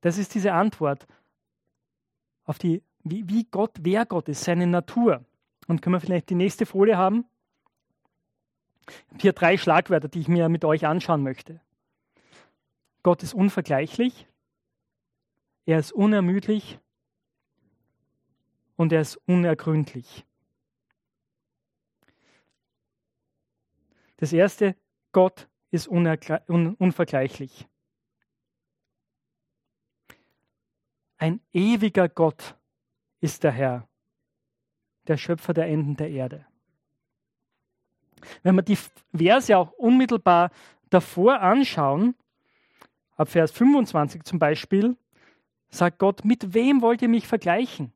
Das 0.00 0.18
ist 0.18 0.34
diese 0.34 0.52
Antwort 0.52 1.06
auf 2.44 2.58
die, 2.58 2.82
wie, 3.04 3.28
wie 3.28 3.44
Gott, 3.44 3.72
wer 3.80 4.06
Gott 4.06 4.28
ist, 4.28 4.44
seine 4.44 4.66
Natur. 4.66 5.24
Und 5.66 5.82
können 5.82 5.94
wir 5.94 6.00
vielleicht 6.00 6.30
die 6.30 6.34
nächste 6.34 6.66
Folie 6.66 6.96
haben? 6.96 7.24
Ich 8.86 8.94
habe 9.10 9.20
hier 9.20 9.32
drei 9.32 9.56
Schlagwörter, 9.56 10.08
die 10.08 10.20
ich 10.20 10.28
mir 10.28 10.48
mit 10.48 10.64
euch 10.64 10.86
anschauen 10.86 11.22
möchte. 11.22 11.60
Gott 13.02 13.22
ist 13.22 13.34
unvergleichlich, 13.34 14.26
er 15.66 15.78
ist 15.78 15.92
unermüdlich 15.92 16.78
und 18.76 18.92
er 18.92 19.00
ist 19.00 19.16
unergründlich. 19.26 20.24
Das 24.16 24.32
erste, 24.32 24.76
Gott 25.10 25.48
ist 25.72 25.88
unvergleichlich. 25.88 27.66
Ein 31.18 31.40
ewiger 31.52 32.08
Gott 32.08 32.56
ist 33.22 33.44
der 33.44 33.52
Herr, 33.52 33.88
der 35.06 35.16
Schöpfer 35.16 35.54
der 35.54 35.68
Enden 35.68 35.96
der 35.96 36.10
Erde. 36.10 36.44
Wenn 38.42 38.56
wir 38.56 38.62
die 38.62 38.78
Verse 39.14 39.56
auch 39.56 39.72
unmittelbar 39.72 40.50
davor 40.90 41.40
anschauen, 41.40 42.14
ab 43.16 43.28
Vers 43.28 43.52
25 43.52 44.24
zum 44.24 44.38
Beispiel, 44.38 44.96
sagt 45.70 45.98
Gott, 45.98 46.24
mit 46.24 46.52
wem 46.52 46.82
wollt 46.82 47.00
ihr 47.00 47.08
mich 47.08 47.26
vergleichen? 47.26 47.92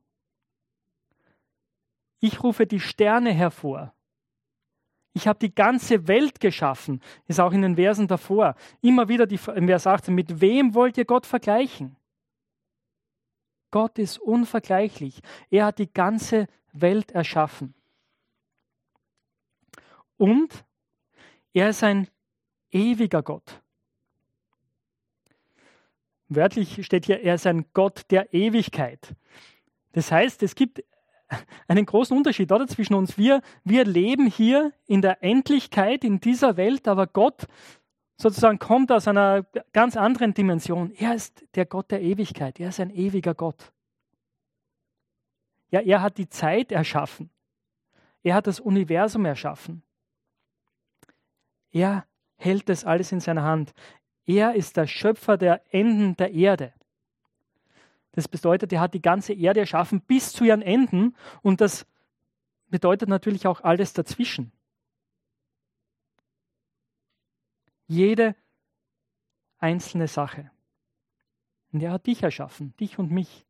Ich 2.19 2.41
rufe 2.41 2.65
die 2.65 2.79
Sterne 2.79 3.31
hervor. 3.31 3.93
Ich 5.13 5.27
habe 5.27 5.39
die 5.39 5.53
ganze 5.53 6.07
Welt 6.07 6.39
geschaffen, 6.39 7.01
ist 7.27 7.39
auch 7.39 7.51
in 7.51 7.61
den 7.61 7.75
Versen 7.75 8.07
davor. 8.07 8.55
Immer 8.81 9.09
wieder 9.09 9.25
die, 9.25 9.39
im 9.55 9.67
Vers 9.67 9.87
18, 9.87 10.13
mit 10.13 10.41
wem 10.41 10.73
wollt 10.73 10.97
ihr 10.97 11.05
Gott 11.05 11.25
vergleichen? 11.25 11.95
Gott 13.71 13.99
ist 13.99 14.17
unvergleichlich. 14.19 15.21
Er 15.49 15.65
hat 15.65 15.79
die 15.79 15.91
ganze 15.91 16.47
Welt 16.73 17.11
erschaffen. 17.11 17.73
Und 20.17 20.65
er 21.53 21.69
ist 21.69 21.83
ein 21.83 22.07
ewiger 22.71 23.23
Gott. 23.23 23.61
Wörtlich 26.29 26.85
steht 26.85 27.05
hier, 27.05 27.21
er 27.21 27.35
ist 27.35 27.47
ein 27.47 27.65
Gott 27.73 28.03
der 28.11 28.33
Ewigkeit. 28.33 29.15
Das 29.93 30.11
heißt, 30.11 30.43
es 30.43 30.55
gibt 30.55 30.83
einen 31.67 31.85
großen 31.85 32.15
Unterschied 32.15 32.51
oder, 32.51 32.67
zwischen 32.67 32.93
uns. 32.93 33.17
Wir, 33.17 33.41
wir 33.63 33.85
leben 33.85 34.27
hier 34.27 34.73
in 34.85 35.01
der 35.01 35.23
Endlichkeit, 35.23 36.03
in 36.03 36.19
dieser 36.19 36.57
Welt, 36.57 36.87
aber 36.87 37.07
Gott 37.07 37.47
sozusagen 38.17 38.59
kommt 38.59 38.91
aus 38.91 39.07
einer 39.07 39.45
ganz 39.73 39.95
anderen 39.95 40.33
Dimension. 40.33 40.91
Er 40.91 41.15
ist 41.15 41.45
der 41.55 41.65
Gott 41.65 41.91
der 41.91 42.01
Ewigkeit. 42.01 42.59
Er 42.59 42.69
ist 42.69 42.79
ein 42.79 42.89
ewiger 42.89 43.33
Gott. 43.33 43.71
Ja, 45.69 45.81
er 45.81 46.01
hat 46.01 46.17
die 46.17 46.29
Zeit 46.29 46.71
erschaffen. 46.71 47.29
Er 48.23 48.35
hat 48.35 48.47
das 48.47 48.59
Universum 48.59 49.25
erschaffen. 49.25 49.83
Er 51.71 52.05
hält 52.35 52.69
das 52.69 52.85
alles 52.85 53.11
in 53.11 53.19
seiner 53.19 53.43
Hand. 53.43 53.73
Er 54.25 54.55
ist 54.55 54.77
der 54.77 54.87
Schöpfer 54.87 55.37
der 55.37 55.61
Enden 55.73 56.15
der 56.15 56.33
Erde. 56.33 56.73
Das 58.13 58.27
bedeutet, 58.27 58.73
er 58.73 58.81
hat 58.81 58.93
die 58.93 59.01
ganze 59.01 59.33
Erde 59.33 59.59
erschaffen 59.59 60.01
bis 60.01 60.33
zu 60.33 60.43
ihren 60.43 60.61
Enden 60.61 61.15
und 61.43 61.61
das 61.61 61.85
bedeutet 62.67 63.09
natürlich 63.09 63.45
auch 63.45 63.61
alles 63.61 63.93
dazwischen. 63.93 64.51
Jede 67.87 68.35
einzelne 69.59 70.07
Sache. 70.07 70.51
Und 71.71 71.81
er 71.81 71.91
hat 71.91 72.05
dich 72.05 72.23
erschaffen, 72.23 72.75
dich 72.77 72.99
und 72.99 73.11
mich. 73.11 73.45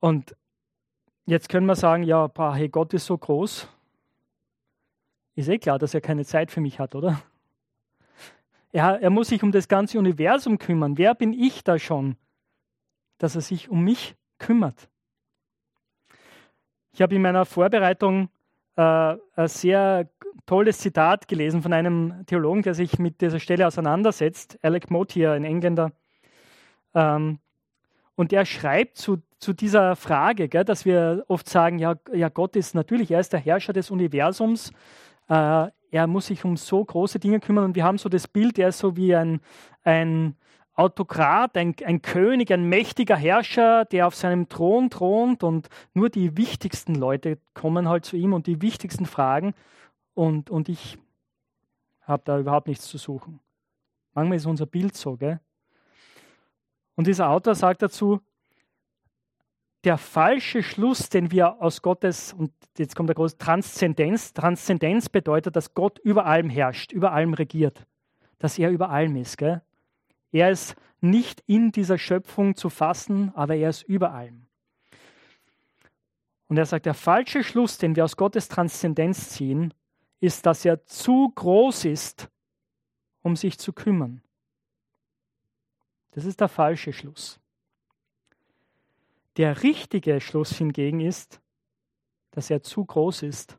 Und 0.00 0.34
jetzt 1.26 1.48
können 1.48 1.66
wir 1.66 1.76
sagen, 1.76 2.02
ja, 2.02 2.26
boah, 2.26 2.54
hey, 2.54 2.68
Gott 2.68 2.94
ist 2.94 3.06
so 3.06 3.16
groß. 3.16 3.68
Ist 5.34 5.48
eh 5.48 5.58
klar, 5.58 5.78
dass 5.78 5.94
er 5.94 6.00
keine 6.00 6.24
Zeit 6.24 6.50
für 6.50 6.60
mich 6.60 6.78
hat, 6.78 6.94
oder? 6.94 7.22
Er, 8.72 9.00
er 9.00 9.10
muss 9.10 9.28
sich 9.28 9.42
um 9.42 9.52
das 9.52 9.68
ganze 9.68 9.98
Universum 9.98 10.58
kümmern. 10.58 10.96
Wer 10.96 11.14
bin 11.14 11.32
ich 11.32 11.64
da 11.64 11.78
schon, 11.78 12.16
dass 13.18 13.34
er 13.34 13.40
sich 13.40 13.68
um 13.68 13.82
mich 13.82 14.16
kümmert. 14.38 14.88
Ich 16.92 17.02
habe 17.02 17.14
in 17.14 17.22
meiner 17.22 17.44
Vorbereitung 17.44 18.30
ein 18.80 19.48
sehr 19.48 20.08
tolles 20.46 20.78
Zitat 20.78 21.28
gelesen 21.28 21.62
von 21.62 21.72
einem 21.72 22.24
Theologen, 22.26 22.62
der 22.62 22.74
sich 22.74 22.98
mit 22.98 23.20
dieser 23.20 23.38
Stelle 23.38 23.66
auseinandersetzt, 23.66 24.58
Alec 24.62 24.90
Motier, 24.90 25.32
ein 25.32 25.44
Engländer. 25.44 25.92
Ähm, 26.94 27.38
und 28.16 28.32
er 28.32 28.44
schreibt 28.44 28.96
zu, 28.96 29.22
zu 29.38 29.52
dieser 29.52 29.96
Frage, 29.96 30.48
gell, 30.48 30.64
dass 30.64 30.84
wir 30.84 31.24
oft 31.28 31.48
sagen, 31.48 31.78
ja, 31.78 31.94
ja, 32.12 32.28
Gott 32.28 32.56
ist 32.56 32.74
natürlich, 32.74 33.10
er 33.10 33.20
ist 33.20 33.32
der 33.32 33.40
Herrscher 33.40 33.72
des 33.72 33.90
Universums, 33.90 34.72
äh, 35.28 35.68
er 35.92 36.06
muss 36.06 36.26
sich 36.26 36.44
um 36.44 36.56
so 36.56 36.84
große 36.84 37.18
Dinge 37.18 37.40
kümmern 37.40 37.64
und 37.64 37.74
wir 37.76 37.84
haben 37.84 37.98
so 37.98 38.08
das 38.08 38.28
Bild, 38.28 38.58
er 38.58 38.68
ist 38.68 38.78
so 38.78 38.96
wie 38.96 39.14
ein, 39.14 39.40
ein 39.84 40.36
Autokrat, 40.80 41.58
ein, 41.58 41.74
ein 41.84 42.00
König, 42.00 42.50
ein 42.52 42.64
mächtiger 42.64 43.14
Herrscher, 43.14 43.84
der 43.84 44.06
auf 44.06 44.14
seinem 44.14 44.48
Thron 44.48 44.88
thront 44.88 45.42
und 45.42 45.68
nur 45.92 46.08
die 46.08 46.38
wichtigsten 46.38 46.94
Leute 46.94 47.38
kommen 47.52 47.86
halt 47.86 48.06
zu 48.06 48.16
ihm 48.16 48.32
und 48.32 48.46
die 48.46 48.62
wichtigsten 48.62 49.04
Fragen 49.04 49.52
und, 50.14 50.48
und 50.48 50.70
ich 50.70 50.96
habe 52.00 52.22
da 52.24 52.38
überhaupt 52.38 52.66
nichts 52.66 52.88
zu 52.88 52.96
suchen. 52.96 53.40
Manchmal 54.14 54.38
ist 54.38 54.46
unser 54.46 54.64
Bild 54.64 54.96
so, 54.96 55.18
gell? 55.18 55.38
Und 56.96 57.06
dieser 57.06 57.28
Autor 57.28 57.54
sagt 57.54 57.82
dazu, 57.82 58.20
der 59.84 59.98
falsche 59.98 60.62
Schluss, 60.62 61.10
den 61.10 61.30
wir 61.30 61.60
aus 61.60 61.82
Gottes, 61.82 62.32
und 62.32 62.52
jetzt 62.78 62.96
kommt 62.96 63.10
der 63.10 63.16
große 63.16 63.36
Transzendenz, 63.36 64.32
Transzendenz 64.32 65.10
bedeutet, 65.10 65.56
dass 65.56 65.74
Gott 65.74 65.98
über 65.98 66.24
allem 66.24 66.48
herrscht, 66.48 66.90
über 66.90 67.12
allem 67.12 67.34
regiert, 67.34 67.86
dass 68.38 68.58
er 68.58 68.70
über 68.70 68.88
allem 68.88 69.16
ist. 69.16 69.36
Gell? 69.36 69.60
Er 70.32 70.50
ist 70.50 70.76
nicht 71.00 71.42
in 71.46 71.72
dieser 71.72 71.98
Schöpfung 71.98 72.56
zu 72.56 72.70
fassen, 72.70 73.32
aber 73.34 73.56
er 73.56 73.70
ist 73.70 73.82
über 73.82 74.12
allem. 74.12 74.46
Und 76.48 76.56
er 76.56 76.66
sagt, 76.66 76.86
der 76.86 76.94
falsche 76.94 77.44
Schluss, 77.44 77.78
den 77.78 77.96
wir 77.96 78.04
aus 78.04 78.16
Gottes 78.16 78.48
Transzendenz 78.48 79.30
ziehen, 79.30 79.72
ist, 80.20 80.46
dass 80.46 80.64
er 80.64 80.84
zu 80.84 81.32
groß 81.34 81.84
ist, 81.86 82.28
um 83.22 83.36
sich 83.36 83.58
zu 83.58 83.72
kümmern. 83.72 84.22
Das 86.10 86.24
ist 86.24 86.40
der 86.40 86.48
falsche 86.48 86.92
Schluss. 86.92 87.38
Der 89.36 89.62
richtige 89.62 90.20
Schluss 90.20 90.56
hingegen 90.56 91.00
ist, 91.00 91.40
dass 92.32 92.50
er 92.50 92.62
zu 92.62 92.84
groß 92.84 93.22
ist, 93.22 93.58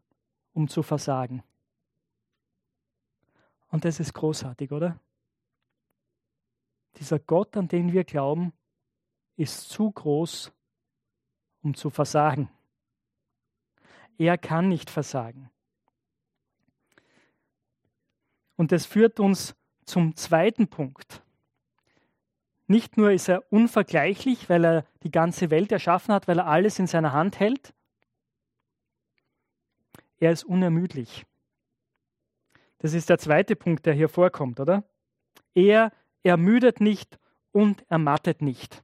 um 0.53 0.67
zu 0.67 0.83
versagen. 0.83 1.43
Und 3.69 3.85
das 3.85 3.99
ist 3.99 4.13
großartig, 4.13 4.71
oder? 4.71 4.99
Dieser 7.01 7.17
Gott, 7.17 7.57
an 7.57 7.67
den 7.67 7.91
wir 7.93 8.03
glauben, 8.03 8.53
ist 9.35 9.69
zu 9.69 9.89
groß, 9.89 10.53
um 11.63 11.73
zu 11.73 11.89
versagen. 11.89 12.47
Er 14.19 14.37
kann 14.37 14.69
nicht 14.69 14.91
versagen. 14.91 15.49
Und 18.55 18.71
das 18.71 18.85
führt 18.85 19.19
uns 19.19 19.55
zum 19.83 20.15
zweiten 20.15 20.67
Punkt. 20.67 21.23
Nicht 22.67 22.97
nur 22.97 23.11
ist 23.11 23.27
er 23.27 23.51
unvergleichlich, 23.51 24.47
weil 24.47 24.63
er 24.63 24.85
die 25.01 25.09
ganze 25.09 25.49
Welt 25.49 25.71
erschaffen 25.71 26.13
hat, 26.13 26.27
weil 26.27 26.37
er 26.37 26.45
alles 26.45 26.77
in 26.77 26.85
seiner 26.85 27.13
Hand 27.13 27.39
hält, 27.39 27.73
er 30.19 30.31
ist 30.31 30.43
unermüdlich. 30.43 31.25
Das 32.77 32.93
ist 32.93 33.09
der 33.09 33.17
zweite 33.17 33.55
Punkt, 33.55 33.87
der 33.87 33.95
hier 33.95 34.07
vorkommt, 34.07 34.59
oder? 34.59 34.83
Er 35.55 35.91
ermüdet 36.23 36.81
nicht 36.81 37.19
und 37.51 37.83
ermattet 37.89 38.41
nicht. 38.41 38.83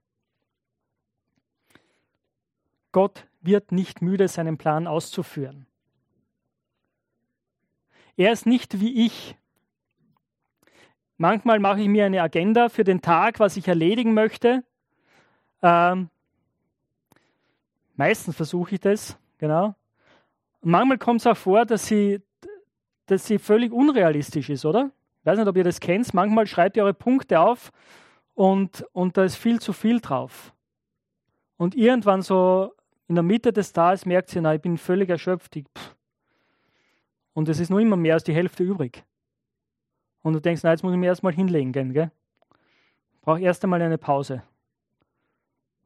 Gott 2.92 3.28
wird 3.42 3.72
nicht 3.72 4.02
müde, 4.02 4.28
seinen 4.28 4.58
Plan 4.58 4.88
auszuführen. 4.88 5.68
Er 8.16 8.32
ist 8.32 8.46
nicht 8.46 8.80
wie 8.80 9.06
ich. 9.06 9.36
Manchmal 11.18 11.60
mache 11.60 11.82
ich 11.82 11.88
mir 11.88 12.06
eine 12.06 12.22
Agenda 12.22 12.70
für 12.70 12.84
den 12.84 13.02
Tag, 13.02 13.40
was 13.40 13.58
ich 13.58 13.68
erledigen 13.68 14.14
möchte. 14.14 14.64
Ähm, 15.62 16.10
meistens 17.96 18.36
versuche 18.36 18.76
ich 18.76 18.82
das, 18.82 19.18
genau. 19.38 19.76
Manchmal 20.62 20.98
kommt 20.98 21.22
es 21.22 21.28
auch 21.28 21.38
vor, 21.38 21.66
dass 21.66 21.88
sie, 21.88 22.22
dass 23.06 23.26
sie 23.26 23.40
völlig 23.40 23.72
unrealistisch 23.72 24.50
ist, 24.50 24.66
oder? 24.66 24.92
Ich 25.28 25.30
weiß 25.30 25.40
nicht, 25.40 25.50
ob 25.50 25.58
ihr 25.58 25.66
das 25.66 25.82
kennt. 25.82 26.14
Manchmal 26.14 26.48
schreibt 26.48 26.78
ihr 26.78 26.84
eure 26.84 26.94
Punkte 26.94 27.42
auf 27.42 27.74
und, 28.34 28.86
und 28.94 29.18
da 29.18 29.26
ist 29.26 29.36
viel 29.36 29.60
zu 29.60 29.74
viel 29.74 30.00
drauf. 30.00 30.54
Und 31.58 31.76
irgendwann 31.76 32.22
so 32.22 32.74
in 33.10 33.16
der 33.16 33.26
Mitte 33.26 33.52
des 33.52 33.74
Tages 33.74 34.06
merkt 34.06 34.34
ihr, 34.34 34.42
na, 34.42 34.56
ich 34.56 34.62
bin 34.62 34.78
völlig 34.78 35.10
erschöpft. 35.10 35.60
Und 37.34 37.50
es 37.50 37.60
ist 37.60 37.70
nur 37.70 37.82
immer 37.82 37.98
mehr 37.98 38.14
als 38.14 38.24
die 38.24 38.34
Hälfte 38.34 38.64
übrig. 38.64 39.04
Und 40.22 40.32
du 40.32 40.40
denkst, 40.40 40.62
na, 40.64 40.72
jetzt 40.72 40.84
muss 40.84 40.94
ich 40.94 40.98
mir 40.98 41.08
erstmal 41.08 41.34
hinlegen 41.34 41.74
gehen. 41.74 41.92
Gell? 41.92 42.10
Ich 43.16 43.20
brauche 43.20 43.42
erst 43.42 43.62
einmal 43.66 43.82
eine 43.82 43.98
Pause, 43.98 44.44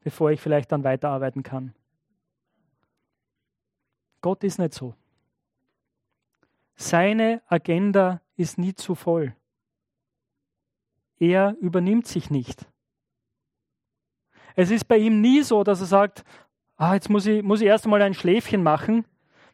bevor 0.04 0.30
ich 0.30 0.40
vielleicht 0.40 0.70
dann 0.70 0.84
weiterarbeiten 0.84 1.42
kann. 1.42 1.74
Gott 4.20 4.44
ist 4.44 4.60
nicht 4.60 4.72
so. 4.72 4.94
Seine 6.76 7.42
Agenda 7.48 8.21
ist 8.36 8.58
nie 8.58 8.74
zu 8.74 8.94
voll. 8.94 9.34
Er 11.18 11.56
übernimmt 11.60 12.06
sich 12.06 12.30
nicht. 12.30 12.66
Es 14.54 14.70
ist 14.70 14.88
bei 14.88 14.98
ihm 14.98 15.20
nie 15.20 15.42
so, 15.42 15.64
dass 15.64 15.80
er 15.80 15.86
sagt, 15.86 16.24
ah, 16.76 16.94
jetzt 16.94 17.08
muss 17.08 17.26
ich, 17.26 17.42
muss 17.42 17.60
ich 17.60 17.68
erst 17.68 17.84
einmal 17.84 18.02
ein 18.02 18.14
Schläfchen 18.14 18.62
machen, 18.62 19.04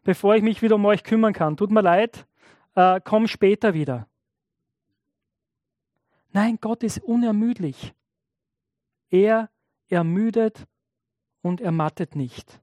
bevor 0.03 0.35
ich 0.35 0.43
mich 0.43 0.63
wieder 0.63 0.77
um 0.77 0.85
euch 0.87 1.05
kümmern 1.05 1.33
kann. 1.33 1.57
Tut 1.57 1.71
mir 1.71 1.83
leid, 1.83 2.27
äh, 2.75 3.01
komm 3.05 3.27
später 3.27 3.75
wieder. 3.75 4.09
Nein, 6.31 6.59
Gott 6.61 6.83
ist 6.83 6.99
unermüdlich. 7.01 7.95
Er 9.11 9.51
ermüdet 9.89 10.67
und 11.43 11.61
ermattet 11.61 12.17
nicht. 12.17 12.61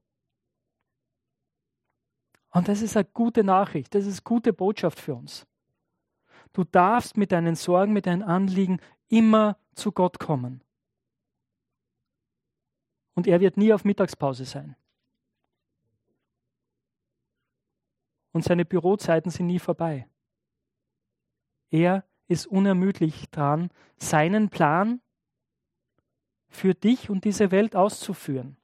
Und 2.50 2.68
das 2.68 2.80
ist 2.80 2.96
eine 2.96 3.04
gute 3.04 3.44
Nachricht, 3.44 3.94
das 3.94 4.06
ist 4.06 4.24
gute 4.24 4.52
Botschaft 4.52 4.98
für 4.98 5.14
uns. 5.14 5.46
Du 6.52 6.64
darfst 6.64 7.16
mit 7.16 7.32
deinen 7.32 7.54
Sorgen, 7.54 7.92
mit 7.92 8.06
deinen 8.06 8.22
Anliegen 8.22 8.80
immer 9.08 9.58
zu 9.74 9.92
Gott 9.92 10.18
kommen. 10.18 10.62
Und 13.14 13.26
er 13.26 13.40
wird 13.40 13.56
nie 13.56 13.72
auf 13.72 13.84
Mittagspause 13.84 14.44
sein. 14.44 14.76
Und 18.32 18.44
seine 18.44 18.66
Bürozeiten 18.66 19.30
sind 19.30 19.46
nie 19.46 19.58
vorbei. 19.58 20.06
Er 21.70 22.04
ist 22.28 22.46
unermüdlich 22.46 23.30
dran, 23.30 23.70
seinen 23.96 24.50
Plan 24.50 25.00
für 26.48 26.74
dich 26.74 27.08
und 27.10 27.24
diese 27.24 27.50
Welt 27.50 27.74
auszuführen. 27.74 28.56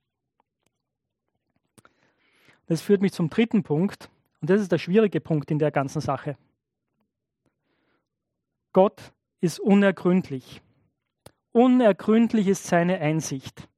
Das 2.66 2.81
führt 2.81 3.03
mich 3.03 3.12
zum 3.12 3.29
dritten 3.29 3.62
Punkt, 3.62 4.11
und 4.40 4.51
das 4.51 4.61
ist 4.61 4.73
der 4.73 4.79
schwierige 4.79 5.21
Punkt 5.21 5.51
in 5.51 5.59
der 5.59 5.71
ganzen 5.71 6.01
Sache. 6.01 6.37
Gott 8.72 9.12
ist 9.40 9.61
unergründlich. 9.61 10.62
Unergründlich 11.52 12.48
ist 12.48 12.64
seine 12.64 12.98
Einsicht. 13.00 13.68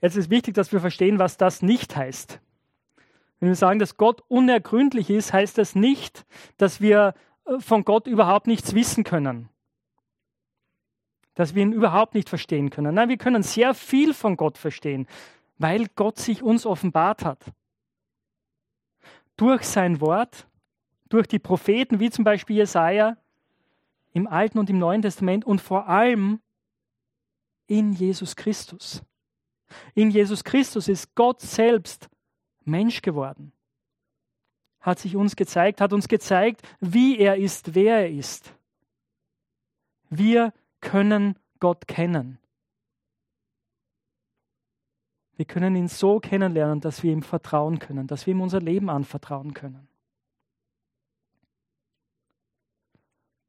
Jetzt 0.00 0.16
ist 0.16 0.30
wichtig, 0.30 0.54
dass 0.54 0.72
wir 0.72 0.80
verstehen, 0.80 1.18
was 1.18 1.36
das 1.36 1.62
nicht 1.62 1.94
heißt. 1.96 2.40
Wenn 3.38 3.48
wir 3.48 3.56
sagen, 3.56 3.78
dass 3.78 3.96
Gott 3.96 4.22
unergründlich 4.28 5.08
ist, 5.10 5.32
heißt 5.32 5.56
das 5.56 5.74
nicht, 5.74 6.26
dass 6.58 6.80
wir 6.80 7.14
äh, 7.46 7.58
von 7.58 7.84
Gott 7.84 8.06
überhaupt 8.06 8.46
nichts 8.46 8.74
wissen 8.74 9.04
können. 9.04 9.48
Dass 11.34 11.54
wir 11.54 11.62
ihn 11.62 11.72
überhaupt 11.72 12.14
nicht 12.14 12.28
verstehen 12.28 12.70
können. 12.70 12.94
Nein, 12.94 13.08
wir 13.08 13.16
können 13.16 13.42
sehr 13.42 13.72
viel 13.74 14.12
von 14.12 14.36
Gott 14.36 14.58
verstehen, 14.58 15.06
weil 15.58 15.86
Gott 15.96 16.18
sich 16.18 16.42
uns 16.42 16.66
offenbart 16.66 17.24
hat. 17.24 17.44
Durch 19.36 19.64
sein 19.64 20.02
Wort 20.02 20.46
durch 21.10 21.26
die 21.26 21.38
Propheten, 21.38 22.00
wie 22.00 22.08
zum 22.08 22.24
Beispiel 22.24 22.56
Jesaja 22.56 23.18
im 24.14 24.26
Alten 24.26 24.58
und 24.58 24.70
im 24.70 24.78
Neuen 24.78 25.02
Testament 25.02 25.44
und 25.44 25.60
vor 25.60 25.88
allem 25.88 26.40
in 27.66 27.92
Jesus 27.92 28.34
Christus. 28.34 29.02
In 29.94 30.10
Jesus 30.10 30.42
Christus 30.42 30.88
ist 30.88 31.14
Gott 31.14 31.40
selbst 31.40 32.08
Mensch 32.64 33.02
geworden, 33.02 33.52
hat 34.80 34.98
sich 34.98 35.14
uns 35.16 35.36
gezeigt, 35.36 35.80
hat 35.80 35.92
uns 35.92 36.08
gezeigt, 36.08 36.62
wie 36.80 37.18
er 37.18 37.36
ist, 37.36 37.74
wer 37.74 38.00
er 38.00 38.10
ist. 38.10 38.54
Wir 40.08 40.52
können 40.80 41.36
Gott 41.60 41.86
kennen. 41.86 42.38
Wir 45.36 45.44
können 45.46 45.76
ihn 45.76 45.88
so 45.88 46.20
kennenlernen, 46.20 46.80
dass 46.80 47.02
wir 47.02 47.12
ihm 47.12 47.22
vertrauen 47.22 47.78
können, 47.78 48.06
dass 48.06 48.26
wir 48.26 48.32
ihm 48.32 48.40
unser 48.40 48.60
Leben 48.60 48.90
anvertrauen 48.90 49.54
können. 49.54 49.88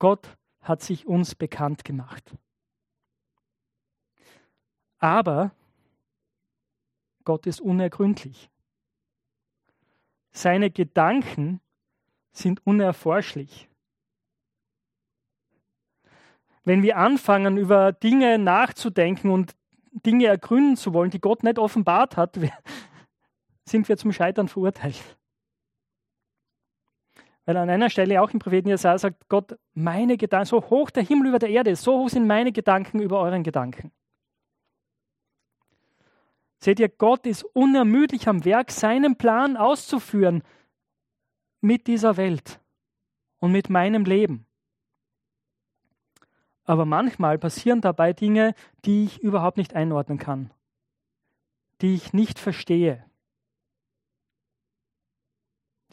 Gott 0.02 0.36
hat 0.62 0.82
sich 0.82 1.06
uns 1.06 1.36
bekannt 1.36 1.86
gemacht. 1.86 2.36
Aber 4.98 5.52
Gott 7.24 7.46
ist 7.46 7.62
unergründlich. 7.62 8.50
Seine 10.32 10.72
Gedanken 10.72 11.62
sind 12.32 12.66
unerforschlich. 12.66 13.70
Wenn 16.64 16.82
wir 16.82 16.98
anfangen, 16.98 17.58
über 17.58 17.92
Dinge 17.92 18.40
nachzudenken 18.40 19.30
und 19.30 19.56
Dinge 19.92 20.26
ergründen 20.26 20.78
zu 20.78 20.96
wollen, 20.96 21.12
die 21.12 21.22
Gott 21.22 21.44
nicht 21.44 21.60
offenbart 21.60 22.18
hat, 22.18 22.40
sind 23.66 23.88
wir 23.88 23.98
zum 23.98 24.12
Scheitern 24.12 24.48
verurteilt. 24.48 25.20
Weil 27.52 27.58
an 27.58 27.70
einer 27.70 27.90
Stelle 27.90 28.22
auch 28.22 28.30
im 28.30 28.40
Propheten 28.40 28.70
Jesaja 28.70 28.98
sagt 28.98 29.28
Gott, 29.28 29.60
meine 29.74 30.16
Gedanken, 30.16 30.46
so 30.46 30.70
hoch 30.70 30.90
der 30.90 31.04
Himmel 31.04 31.28
über 31.28 31.38
der 31.38 31.50
Erde 31.50 31.72
ist, 31.72 31.84
so 31.84 32.00
hoch 32.00 32.08
sind 32.08 32.26
meine 32.26 32.54
Gedanken 32.54 33.02
über 33.02 33.20
euren 33.20 33.44
Gedanken. 33.44 33.92
Seht 36.60 36.80
ihr, 36.80 36.88
Gott 36.88 37.26
ist 37.26 37.44
unermüdlich 37.44 38.30
am 38.30 38.46
Werk, 38.46 38.72
seinen 38.72 39.18
Plan 39.18 39.58
auszuführen 39.58 40.44
mit 41.60 41.88
dieser 41.88 42.16
Welt 42.16 42.62
und 43.40 43.52
mit 43.52 43.70
meinem 43.70 44.06
Leben. 44.06 44.46
Aber 46.64 46.86
manchmal 46.86 47.38
passieren 47.38 47.82
dabei 47.82 48.14
Dinge, 48.14 48.56
die 48.86 49.04
ich 49.04 49.22
überhaupt 49.22 49.58
nicht 49.58 49.76
einordnen 49.76 50.20
kann, 50.20 50.52
die 51.82 51.96
ich 51.96 52.14
nicht 52.14 52.40
verstehe, 52.40 53.04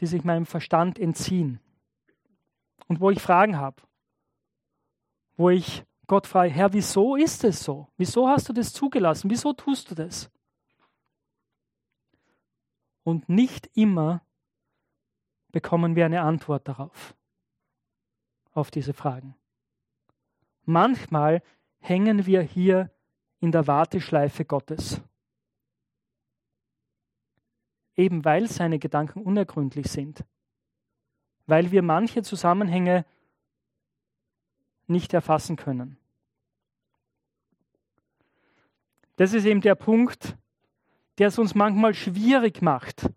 die 0.01 0.07
sich 0.07 0.25
meinem 0.25 0.47
Verstand 0.47 0.99
entziehen 0.99 1.61
und 2.87 3.01
wo 3.01 3.11
ich 3.11 3.21
Fragen 3.21 3.57
habe, 3.57 3.83
wo 5.37 5.51
ich 5.51 5.85
Gott 6.07 6.27
frage, 6.27 6.51
Herr, 6.51 6.73
wieso 6.73 7.17
ist 7.17 7.45
es 7.45 7.63
so? 7.63 7.89
Wieso 7.99 8.29
hast 8.29 8.49
du 8.49 8.53
das 8.55 8.73
zugelassen? 8.73 9.31
Wieso 9.31 9.53
tust 9.53 9.91
du 9.91 9.95
das? 9.95 10.31
Und 13.05 13.29
nicht 13.29 13.71
immer 13.75 14.23
bekommen 15.51 15.97
wir 15.97 16.07
eine 16.07 16.23
Antwort 16.23 16.67
darauf, 16.67 17.15
auf 18.53 18.71
diese 18.71 18.95
Fragen. 18.95 19.35
Manchmal 20.65 21.43
hängen 21.79 22.27
wir 22.27 22.43
hier 22.43 22.91
in 23.41 23.53
der 23.53 23.67
Warteschleife 23.67 24.45
Gottes. 24.45 25.01
Eben 27.99 28.25
weil 28.25 28.47
seine 28.47 28.79
Gedanken 28.79 29.21
unergründlich 29.21 29.89
sind. 29.91 30.25
Weil 31.47 31.73
wir 31.73 31.83
manche 31.83 32.23
Zusammenhänge 32.23 33.05
nicht 34.87 35.13
erfassen 35.13 35.57
können. 35.57 35.99
Das 39.17 39.33
ist 39.33 39.47
eben 39.47 39.61
der 39.61 39.75
Punkt, 39.75 40.39
der 41.19 41.27
es 41.27 41.41
uns 41.41 41.57
manchmal 41.57 41.93
schwierig 41.93 42.63
macht, 42.63 43.11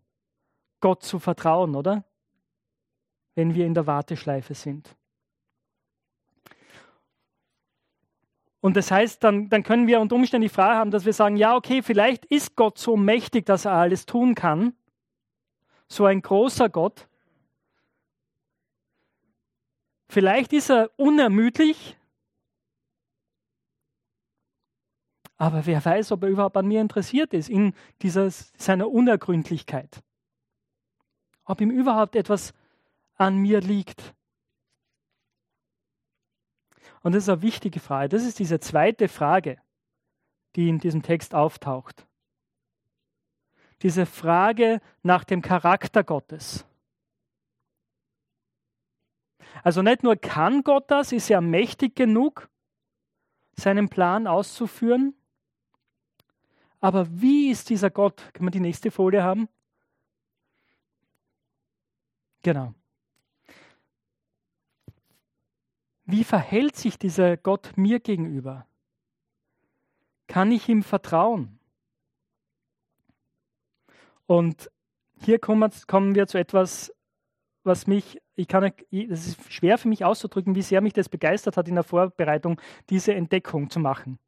Gott 0.80 1.04
zu 1.04 1.20
vertrauen, 1.20 1.76
oder? 1.76 2.04
Wenn 3.36 3.54
wir 3.54 3.68
in 3.68 3.76
der 3.76 3.86
Warteschleife 3.86 4.56
sind. 4.56 4.98
Und 8.62 8.78
das 8.78 8.92
heißt, 8.92 9.24
dann, 9.24 9.50
dann 9.50 9.64
können 9.64 9.88
wir 9.88 10.00
unter 10.00 10.16
Umständen 10.16 10.44
die 10.44 10.50
Frage 10.50 10.78
haben, 10.78 10.92
dass 10.92 11.06
wir 11.06 11.14
sagen, 11.14 11.36
ja, 11.36 11.56
okay, 11.56 11.82
vielleicht 11.82 12.26
ist 12.26 12.56
Gott 12.56 12.78
so 12.78 12.96
mächtig, 12.96 13.46
dass 13.48 13.66
er 13.66 13.74
alles 13.74 14.06
tun 14.06 14.36
kann. 14.36 14.74
So 15.88 16.06
ein 16.06 16.22
großer 16.22 16.70
Gott. 16.70 17.08
Vielleicht 20.08 20.54
ist 20.54 20.70
er 20.70 20.92
unermüdlich. 20.96 21.98
Aber 25.38 25.66
wer 25.66 25.84
weiß, 25.84 26.12
ob 26.12 26.22
er 26.22 26.30
überhaupt 26.30 26.56
an 26.56 26.68
mir 26.68 26.82
interessiert 26.82 27.34
ist, 27.34 27.50
in 27.50 27.74
dieser, 28.04 28.30
seiner 28.30 28.90
Unergründlichkeit. 28.90 30.04
Ob 31.46 31.62
ihm 31.62 31.72
überhaupt 31.72 32.16
etwas 32.16 32.54
an 33.16 33.38
mir 33.38 33.60
liegt. 33.60 34.14
Und 37.04 37.14
das 37.14 37.24
ist 37.24 37.30
eine 37.30 37.42
wichtige 37.42 37.80
Frage. 37.80 38.10
Das 38.10 38.24
ist 38.24 38.40
diese 38.40 38.60
zweite 38.60 39.08
Frage, 39.08 39.58
die 40.56 40.70
in 40.70 40.80
diesem 40.80 41.02
Text 41.02 41.34
auftaucht. 41.34 42.06
Diese 43.82 44.06
Frage 44.06 44.80
nach 45.02 45.24
dem 45.24 45.42
Charakter 45.42 46.04
Gottes. 46.04 46.66
Also 49.64 49.82
nicht 49.82 50.04
nur 50.04 50.16
kann 50.16 50.64
Gott 50.64 50.90
das, 50.90 51.12
ist 51.12 51.30
er 51.30 51.42
mächtig 51.42 51.96
genug, 51.96 52.50
seinen 53.56 53.90
Plan 53.90 54.28
auszuführen, 54.28 55.16
aber 56.82 57.08
wie 57.22 57.52
ist 57.52 57.70
dieser 57.70 57.92
Gott? 57.92 58.24
Kann 58.34 58.44
man 58.44 58.52
die 58.52 58.60
nächste 58.60 58.90
Folie 58.90 59.24
haben? 59.24 59.48
Genau. 62.42 62.74
Wie 66.12 66.26
verhält 66.26 66.76
sich 66.76 67.00
dieser 67.00 67.38
Gott 67.38 67.72
mir 67.78 68.02
gegenüber? 68.02 68.68
Kann 70.28 70.52
ich 70.52 70.68
ihm 70.68 70.84
vertrauen? 70.84 71.58
Und 74.26 74.70
hier 75.22 75.40
kommen 75.40 75.72
wir 76.16 76.28
zu 76.28 76.38
etwas, 76.38 76.94
was 77.64 77.88
mich, 77.88 78.22
ich 78.36 78.50
kann, 78.50 78.74
es 78.92 79.26
ist 79.26 79.54
schwer 79.54 79.78
für 79.78 79.88
mich 79.88 80.04
auszudrücken, 80.04 80.54
wie 80.54 80.62
sehr 80.62 80.82
mich 80.82 80.92
das 80.92 81.08
begeistert 81.08 81.56
hat 81.56 81.70
in 81.70 81.76
der 81.76 81.86
Vorbereitung, 81.86 82.60
diese 82.90 83.14
Entdeckung 83.14 83.70
zu 83.70 83.80
machen. 83.80 84.20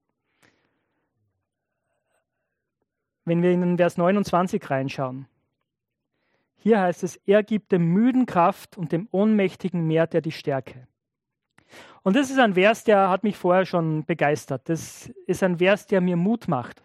Wenn 3.25 3.41
wir 3.41 3.51
in 3.51 3.59
den 3.59 3.77
Vers 3.77 3.97
29 3.97 4.69
reinschauen, 4.69 5.27
hier 6.55 6.79
heißt 6.79 7.03
es, 7.03 7.17
er 7.25 7.43
gibt 7.43 7.73
dem 7.73 7.91
Müden 7.91 8.25
Kraft 8.25 8.77
und 8.77 8.93
dem 8.93 9.09
Ohnmächtigen 9.11 9.85
mehrt 9.85 10.13
er 10.15 10.21
die 10.21 10.31
Stärke. 10.31 10.87
Und 12.03 12.17
das 12.17 12.29
ist 12.29 12.37
ein 12.37 12.53
Vers, 12.53 12.83
der 12.83 13.09
hat 13.09 13.23
mich 13.23 13.37
vorher 13.37 13.65
schon 13.65 14.05
begeistert. 14.05 14.67
Das 14.67 15.09
ist 15.25 15.41
ein 15.41 15.57
Vers, 15.57 15.87
der 15.87 16.01
mir 16.01 16.17
Mut 16.17 16.47
macht. 16.49 16.83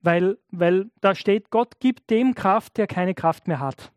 Weil, 0.00 0.38
weil 0.50 0.90
da 1.00 1.14
steht, 1.14 1.50
Gott 1.50 1.80
gibt 1.80 2.10
dem 2.10 2.34
Kraft, 2.34 2.76
der 2.76 2.86
keine 2.86 3.14
Kraft 3.14 3.48
mehr 3.48 3.58
hat. 3.58 3.90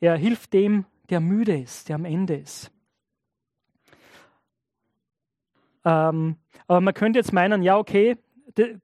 Er 0.00 0.16
hilft 0.16 0.52
dem, 0.52 0.86
der 1.10 1.20
müde 1.20 1.58
ist, 1.58 1.88
der 1.88 1.96
am 1.96 2.04
Ende 2.04 2.36
ist. 2.36 2.70
Ähm, 5.84 6.36
aber 6.66 6.80
man 6.80 6.94
könnte 6.94 7.18
jetzt 7.18 7.32
meinen, 7.32 7.62
ja, 7.62 7.76
okay, 7.76 8.16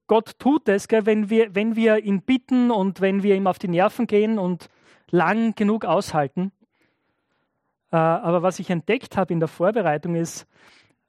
Gott 0.07 0.39
tut 0.39 0.69
es, 0.69 0.89
gell, 0.89 1.07
wenn, 1.07 1.31
wir, 1.31 1.55
wenn 1.55 1.77
wir 1.77 1.99
ihn 2.05 2.23
bitten 2.23 2.71
und 2.71 3.01
wenn 3.01 3.23
wir 3.23 3.37
ihm 3.37 3.47
auf 3.47 3.59
die 3.59 3.69
Nerven 3.69 4.07
gehen 4.07 4.39
und 4.39 4.69
lang 5.15 5.55
genug 5.55 5.85
aushalten. 5.85 6.53
Äh, 7.93 7.97
aber 7.97 8.43
was 8.43 8.59
ich 8.59 8.71
entdeckt 8.71 9.17
habe 9.17 9.33
in 9.33 9.39
der 9.39 9.49
Vorbereitung 9.49 10.17
ist, 10.17 10.47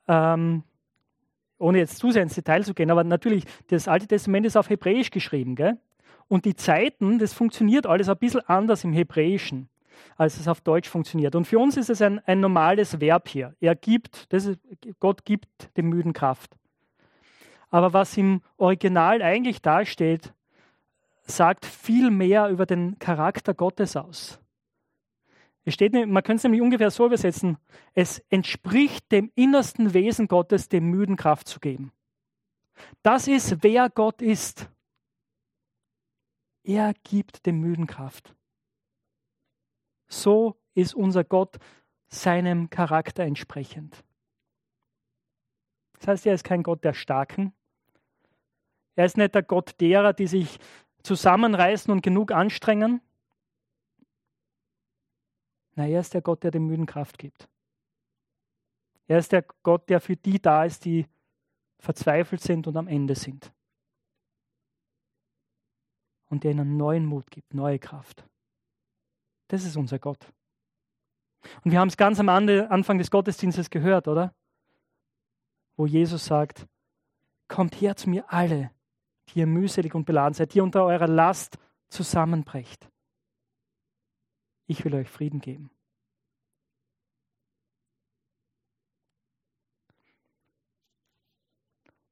ähm, 0.07 0.63
ohne 1.57 1.79
jetzt 1.79 1.97
zu 1.97 2.11
sehr 2.11 2.21
ins 2.21 2.35
Detail 2.35 2.63
zu 2.63 2.73
gehen, 2.73 2.91
aber 2.91 3.03
natürlich, 3.03 3.45
das 3.67 3.87
Alte 3.87 4.07
Testament 4.07 4.45
ist 4.45 4.57
auf 4.57 4.69
Hebräisch 4.69 5.09
geschrieben. 5.09 5.55
Gell? 5.55 5.77
Und 6.27 6.45
die 6.45 6.55
Zeiten, 6.55 7.17
das 7.17 7.33
funktioniert 7.33 7.87
alles 7.87 8.07
ein 8.07 8.17
bisschen 8.17 8.41
anders 8.41 8.83
im 8.83 8.93
Hebräischen, 8.93 9.69
als 10.17 10.39
es 10.39 10.47
auf 10.47 10.61
Deutsch 10.61 10.89
funktioniert. 10.89 11.35
Und 11.35 11.45
für 11.45 11.57
uns 11.57 11.75
ist 11.75 11.89
es 11.89 12.01
ein, 12.01 12.19
ein 12.27 12.39
normales 12.39 12.99
Verb 13.01 13.27
hier. 13.27 13.55
Er 13.59 13.73
gibt, 13.73 14.31
das 14.31 14.45
ist, 14.45 14.59
Gott 14.99 15.25
gibt 15.25 15.75
dem 15.77 15.89
Müden 15.89 16.13
Kraft. 16.13 16.55
Aber 17.71 17.93
was 17.93 18.15
im 18.17 18.41
Original 18.57 19.23
eigentlich 19.23 19.61
dasteht, 19.61 20.34
sagt 21.25 21.65
viel 21.65 22.11
mehr 22.11 22.49
über 22.49 22.65
den 22.65 22.97
Charakter 22.99 23.53
Gottes 23.53 23.95
aus. 23.95 24.39
Es 25.65 25.73
steht, 25.73 25.93
man 25.93 26.23
könnte 26.23 26.35
es 26.35 26.43
nämlich 26.43 26.61
ungefähr 26.61 26.91
so 26.91 27.07
übersetzen, 27.07 27.57
es 27.95 28.19
entspricht 28.29 29.11
dem 29.11 29.31
innersten 29.33 29.95
Wesen 29.95 30.27
Gottes, 30.27 30.69
dem 30.69 30.85
Müden 30.85 31.15
Kraft 31.15 31.47
zu 31.47 31.59
geben. 31.59 31.91
Das 33.01 33.27
ist, 33.27 33.63
wer 33.63 33.89
Gott 33.89 34.21
ist. 34.21 34.69
Er 36.63 36.93
gibt 37.03 37.45
dem 37.47 37.59
Müden 37.59 37.87
Kraft. 37.87 38.35
So 40.07 40.55
ist 40.75 40.93
unser 40.93 41.23
Gott 41.23 41.57
seinem 42.07 42.69
Charakter 42.69 43.23
entsprechend. 43.23 44.03
Das 45.93 46.07
heißt, 46.07 46.25
er 46.27 46.35
ist 46.35 46.43
kein 46.43 46.61
Gott 46.61 46.83
der 46.83 46.93
Starken. 46.93 47.53
Er 48.95 49.05
ist 49.05 49.17
nicht 49.17 49.33
der 49.33 49.43
Gott 49.43 49.79
derer, 49.81 50.13
die 50.13 50.27
sich 50.27 50.59
zusammenreißen 51.05 51.91
und 51.91 52.01
genug 52.01 52.31
anstrengen? 52.31 53.01
Na, 55.75 55.87
er 55.87 55.99
ist 55.99 56.13
der 56.13 56.21
Gott, 56.21 56.43
der 56.43 56.51
dem 56.51 56.67
Müden 56.67 56.85
Kraft 56.85 57.17
gibt. 57.17 57.47
Er 59.07 59.19
ist 59.19 59.31
der 59.31 59.43
Gott, 59.63 59.89
der 59.89 60.01
für 60.01 60.15
die 60.15 60.41
da 60.41 60.65
ist, 60.65 60.85
die 60.85 61.05
verzweifelt 61.79 62.41
sind 62.41 62.67
und 62.67 62.75
am 62.77 62.87
Ende 62.87 63.15
sind. 63.15 63.53
Und 66.27 66.43
der 66.43 66.51
ihnen 66.51 66.77
neuen 66.77 67.05
Mut 67.05 67.29
gibt, 67.29 67.53
neue 67.53 67.77
Kraft. 67.77 68.25
Das 69.49 69.63
ist 69.63 69.77
unser 69.77 69.99
Gott. 69.99 70.31
Und 71.63 71.71
wir 71.71 71.79
haben 71.79 71.89
es 71.89 71.97
ganz 71.97 72.19
am 72.19 72.29
Anfang 72.29 72.97
des 72.97 73.11
Gottesdienstes 73.11 73.69
gehört, 73.69 74.07
oder? 74.07 74.33
wo 75.77 75.85
Jesus 75.85 76.25
sagt, 76.25 76.67
kommt 77.47 77.79
her 77.81 77.95
zu 77.95 78.09
mir 78.09 78.31
alle, 78.31 78.71
die 79.29 79.39
ihr 79.39 79.47
mühselig 79.47 79.95
und 79.95 80.05
beladen 80.05 80.33
seid, 80.33 80.53
die 80.53 80.61
unter 80.61 80.85
eurer 80.85 81.07
Last 81.07 81.57
zusammenbrecht. 81.89 82.89
Ich 84.67 84.83
will 84.83 84.95
euch 84.95 85.09
Frieden 85.09 85.39
geben. 85.39 85.69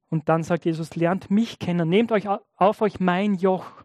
Und 0.09 0.29
dann 0.29 0.43
sagt 0.43 0.65
Jesus, 0.65 0.95
lernt 0.95 1.31
mich 1.31 1.57
kennen, 1.57 1.89
nehmt 1.89 2.11
euch 2.11 2.27
auf 2.27 2.81
euch 2.81 2.99
mein 2.99 3.33
Joch. 3.33 3.83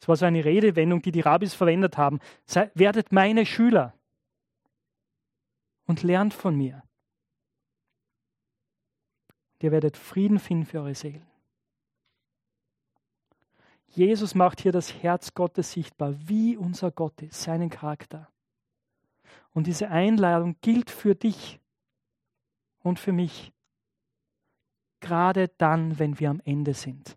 Das 0.00 0.08
war 0.08 0.16
so 0.16 0.26
eine 0.26 0.44
Redewendung, 0.44 1.00
die 1.00 1.12
die 1.12 1.22
Rabbis 1.22 1.54
verwendet 1.54 1.96
haben. 1.96 2.20
Sei, 2.44 2.70
werdet 2.74 3.10
meine 3.10 3.46
Schüler 3.46 3.94
und 5.86 6.02
lernt 6.02 6.34
von 6.34 6.54
mir. 6.54 6.82
Ihr 9.60 9.72
werdet 9.72 9.96
Frieden 9.96 10.38
finden 10.38 10.66
für 10.66 10.80
eure 10.80 10.94
Seelen. 10.94 11.27
Jesus 13.88 14.34
macht 14.34 14.60
hier 14.60 14.72
das 14.72 15.02
Herz 15.02 15.34
Gottes 15.34 15.72
sichtbar, 15.72 16.14
wie 16.28 16.56
unser 16.56 16.90
Gott 16.90 17.20
ist, 17.22 17.42
seinen 17.42 17.70
Charakter. 17.70 18.28
Und 19.52 19.66
diese 19.66 19.88
Einladung 19.88 20.56
gilt 20.60 20.90
für 20.90 21.14
dich 21.14 21.58
und 22.80 22.98
für 22.98 23.12
mich, 23.12 23.52
gerade 25.00 25.48
dann, 25.58 25.98
wenn 25.98 26.20
wir 26.20 26.30
am 26.30 26.40
Ende 26.44 26.74
sind, 26.74 27.16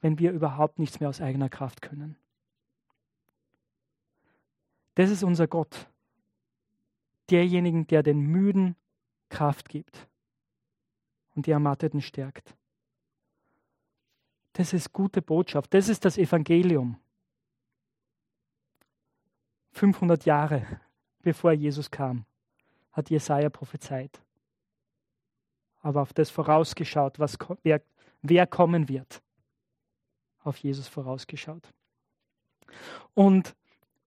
wenn 0.00 0.18
wir 0.18 0.32
überhaupt 0.32 0.78
nichts 0.78 1.00
mehr 1.00 1.08
aus 1.08 1.20
eigener 1.20 1.48
Kraft 1.48 1.82
können. 1.82 2.16
Das 4.96 5.10
ist 5.10 5.22
unser 5.22 5.46
Gott, 5.46 5.88
derjenigen, 7.30 7.86
der 7.86 8.02
den 8.02 8.20
Müden 8.20 8.76
Kraft 9.28 9.68
gibt 9.68 10.08
und 11.34 11.46
die 11.46 11.50
Ermatteten 11.50 12.00
stärkt. 12.00 12.56
Das 14.56 14.72
ist 14.72 14.90
gute 14.94 15.20
Botschaft. 15.20 15.74
Das 15.74 15.90
ist 15.90 16.06
das 16.06 16.16
Evangelium. 16.16 16.98
500 19.72 20.24
Jahre 20.24 20.80
bevor 21.20 21.52
Jesus 21.52 21.90
kam, 21.90 22.24
hat 22.90 23.10
Jesaja 23.10 23.50
prophezeit. 23.50 24.18
Aber 25.82 26.00
auf 26.00 26.14
das 26.14 26.30
vorausgeschaut, 26.30 27.18
was, 27.18 27.36
wer, 27.64 27.82
wer 28.22 28.46
kommen 28.46 28.88
wird. 28.88 29.20
Auf 30.42 30.56
Jesus 30.56 30.88
vorausgeschaut. 30.88 31.68
Und 33.12 33.54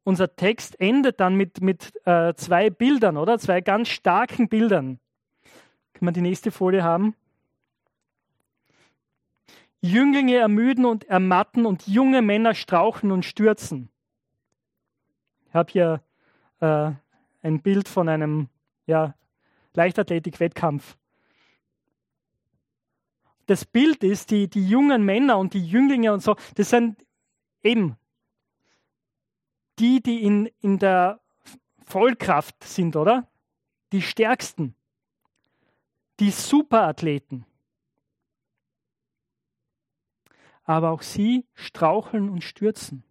unser 0.04 0.36
Text 0.36 0.80
endet 0.80 1.20
dann 1.20 1.36
mit, 1.36 1.62
mit 1.62 1.94
äh, 2.08 2.34
zwei 2.34 2.72
Bildern, 2.72 3.18
oder? 3.18 3.38
Zwei 3.38 3.62
ganz 3.62 3.90
starken 3.90 4.50
Bildern. 4.50 5.00
Können 5.94 6.08
wir 6.08 6.12
die 6.12 6.22
nächste 6.22 6.50
Folie 6.50 6.82
haben? 6.82 7.14
Jünglinge 9.82 10.36
ermüden 10.36 10.86
und 10.86 11.06
ermatten 11.06 11.65
und 11.65 11.88
junge 11.88 12.22
Männer 12.22 12.54
strauchen 12.54 13.12
und 13.12 13.24
stürzen. 13.24 13.89
Ich 15.48 15.54
habe 15.54 15.72
hier 15.72 16.04
äh, 16.60 16.92
ein 17.42 17.62
Bild 17.62 17.88
von 17.88 18.10
einem 18.10 18.50
ja, 18.86 19.15
Leichtathletik-Wettkampf. 19.74 20.98
Das 23.46 23.65
Bild 23.65 24.04
ist, 24.04 24.32
die, 24.32 24.48
die 24.48 24.68
jungen 24.68 25.04
Männer 25.04 25.38
und 25.38 25.54
die 25.54 25.65
Jünglinge 25.65 26.13
und 26.13 26.22
so, 26.22 26.36
das 26.56 26.70
sind 26.70 27.04
eben 27.63 27.96
die, 29.80 30.02
die 30.02 30.24
in, 30.24 30.48
in 30.62 30.78
der 30.78 31.20
Vollkraft 31.86 32.63
sind, 32.63 32.96
oder? 32.96 33.28
Die 33.92 34.02
stärksten, 34.02 34.76
die 36.20 36.30
Superathleten. 36.30 37.46
Aber 40.70 40.92
auch 40.92 41.02
sie 41.02 41.48
straucheln 41.56 42.30
und 42.30 42.44
stürzen. 42.44 43.04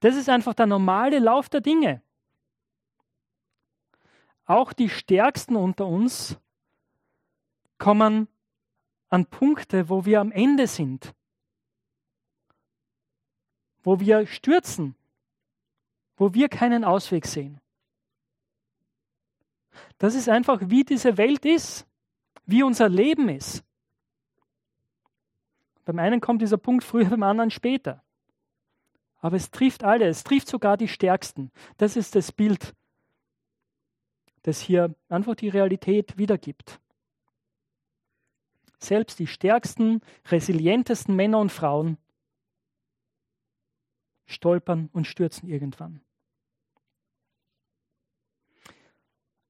Das 0.00 0.14
ist 0.14 0.28
einfach 0.28 0.52
der 0.52 0.66
normale 0.66 1.20
Lauf 1.20 1.48
der 1.48 1.62
Dinge. 1.62 2.02
Auch 4.44 4.74
die 4.74 4.90
Stärksten 4.90 5.56
unter 5.56 5.86
uns 5.86 6.36
kommen 7.78 8.28
an 9.08 9.24
Punkte, 9.24 9.88
wo 9.88 10.04
wir 10.04 10.20
am 10.20 10.30
Ende 10.30 10.66
sind, 10.66 11.14
wo 13.82 13.98
wir 13.98 14.26
stürzen, 14.26 14.96
wo 16.18 16.34
wir 16.34 16.50
keinen 16.50 16.84
Ausweg 16.84 17.24
sehen. 17.24 17.58
Das 19.96 20.14
ist 20.14 20.28
einfach, 20.28 20.60
wie 20.64 20.84
diese 20.84 21.16
Welt 21.16 21.46
ist, 21.46 21.86
wie 22.44 22.62
unser 22.62 22.90
Leben 22.90 23.30
ist. 23.30 23.64
Beim 25.88 26.00
einen 26.00 26.20
kommt 26.20 26.42
dieser 26.42 26.58
Punkt 26.58 26.84
früher, 26.84 27.06
beim 27.08 27.22
anderen 27.22 27.50
später. 27.50 28.04
Aber 29.20 29.36
es 29.36 29.50
trifft 29.50 29.84
alle, 29.84 30.06
es 30.06 30.22
trifft 30.22 30.46
sogar 30.46 30.76
die 30.76 30.86
Stärksten. 30.86 31.50
Das 31.78 31.96
ist 31.96 32.14
das 32.14 32.30
Bild, 32.30 32.74
das 34.42 34.60
hier 34.60 34.94
einfach 35.08 35.34
die 35.34 35.48
Realität 35.48 36.18
wiedergibt. 36.18 36.78
Selbst 38.78 39.18
die 39.18 39.26
stärksten, 39.26 40.02
resilientesten 40.26 41.16
Männer 41.16 41.38
und 41.38 41.50
Frauen 41.50 41.96
stolpern 44.26 44.90
und 44.92 45.06
stürzen 45.06 45.48
irgendwann. 45.48 46.02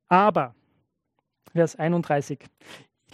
Aber, 0.07 0.55
Vers 1.51 1.75
31, 1.75 2.49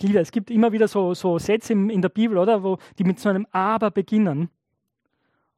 liebe, 0.01 0.19
es 0.19 0.33
gibt 0.33 0.51
immer 0.51 0.73
wieder 0.73 0.89
so, 0.89 1.15
so 1.15 1.39
Sätze 1.39 1.73
in, 1.73 1.91
in 1.91 2.03
der 2.03 2.09
Bibel, 2.09 2.39
oder, 2.39 2.63
wo 2.63 2.79
die 2.99 3.05
mit 3.05 3.19
so 3.19 3.29
einem 3.29 3.47
Aber 3.51 3.91
beginnen 3.91 4.51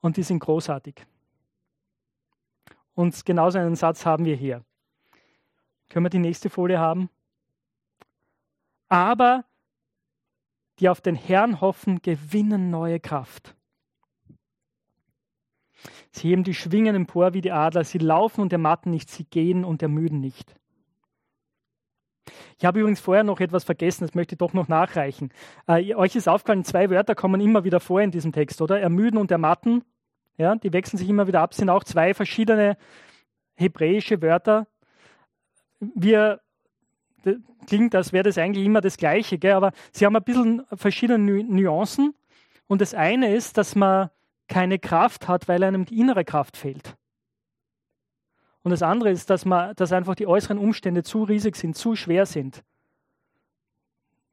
und 0.01 0.17
die 0.17 0.23
sind 0.23 0.41
großartig. 0.41 1.07
Und 2.95 3.25
genauso 3.25 3.59
einen 3.59 3.77
Satz 3.77 4.07
haben 4.07 4.25
wir 4.25 4.37
hier. 4.37 4.65
Können 5.89 6.07
wir 6.07 6.11
die 6.11 6.19
nächste 6.19 6.51
Folie 6.51 6.79
haben? 6.79 7.11
Aber 8.89 9.45
die 10.79 10.89
auf 10.89 11.01
den 11.01 11.15
Herrn 11.15 11.61
hoffen, 11.61 12.03
gewinnen 12.03 12.71
neue 12.71 13.01
Kraft. 13.01 13.55
Sie 16.11 16.29
heben 16.29 16.45
die 16.45 16.55
Schwingen 16.55 16.95
empor 16.95 17.35
wie 17.35 17.41
die 17.41 17.53
Adler, 17.53 17.85
sie 17.85 17.99
laufen 17.99 18.41
und 18.41 18.53
ermatten 18.53 18.91
nicht, 18.91 19.11
sie 19.11 19.25
gehen 19.25 19.65
und 19.65 19.83
ermüden 19.83 20.21
nicht. 20.21 20.57
Ich 22.59 22.65
habe 22.65 22.81
übrigens 22.81 23.01
vorher 23.01 23.25
noch 23.25 23.41
etwas 23.41 23.65
vergessen, 23.65 24.05
das 24.05 24.15
möchte 24.15 24.35
ich 24.35 24.39
doch 24.39 24.53
noch 24.53 24.69
nachreichen. 24.69 25.31
Äh, 25.67 25.95
euch 25.95 26.17
ist 26.17 26.29
aufgefallen, 26.29 26.65
zwei 26.65 26.91
Wörter 26.91 27.15
kommen 27.15 27.41
immer 27.41 27.65
wieder 27.65 27.81
vor 27.81 28.01
in 28.01 28.11
diesem 28.11 28.33
Text, 28.33 28.61
oder? 28.63 28.81
Ermüden 28.81 29.19
und 29.19 29.31
ermatten. 29.31 29.85
Ja, 30.39 30.55
die 30.55 30.73
wechseln 30.73 30.99
sich 30.99 31.09
immer 31.09 31.27
wieder 31.27 31.41
ab, 31.41 31.55
sind 31.55 31.71
auch 31.71 31.85
zwei 31.85 32.13
verschiedene 32.13 32.77
hebräische 33.55 34.21
Wörter. 34.21 34.67
Wir 35.81 36.41
klingt, 37.67 37.95
als 37.95 38.13
wäre 38.13 38.25
das 38.25 38.39
eigentlich 38.39 38.65
immer 38.65 38.81
das 38.81 38.97
Gleiche, 38.97 39.39
gell? 39.39 39.53
aber 39.53 39.73
sie 39.93 40.07
haben 40.07 40.17
ein 40.17 40.23
bisschen 40.23 40.65
verschiedene 40.73 41.45
Nuancen. 41.45 42.15
Und 42.67 42.81
das 42.81 42.95
eine 42.95 43.35
ist, 43.35 43.59
dass 43.59 43.75
man 43.75 44.11
keine 44.49 44.79
Kraft 44.79 45.29
hat, 45.29 45.49
weil 45.49 45.63
einem 45.63 45.85
die 45.85 45.99
innere 45.99 46.25
Kraft 46.25 46.57
fehlt. 46.57 46.97
Und 48.67 48.71
das 48.71 48.83
andere 48.83 49.13
ist, 49.13 49.31
dass, 49.31 49.45
man, 49.45 49.77
dass 49.77 49.93
einfach 49.93 50.17
die 50.17 50.27
äußeren 50.27 50.59
Umstände 50.59 51.05
zu 51.05 51.23
riesig 51.23 51.55
sind, 51.55 51.77
zu 51.77 51.95
schwer 51.95 52.27
sind, 52.27 52.65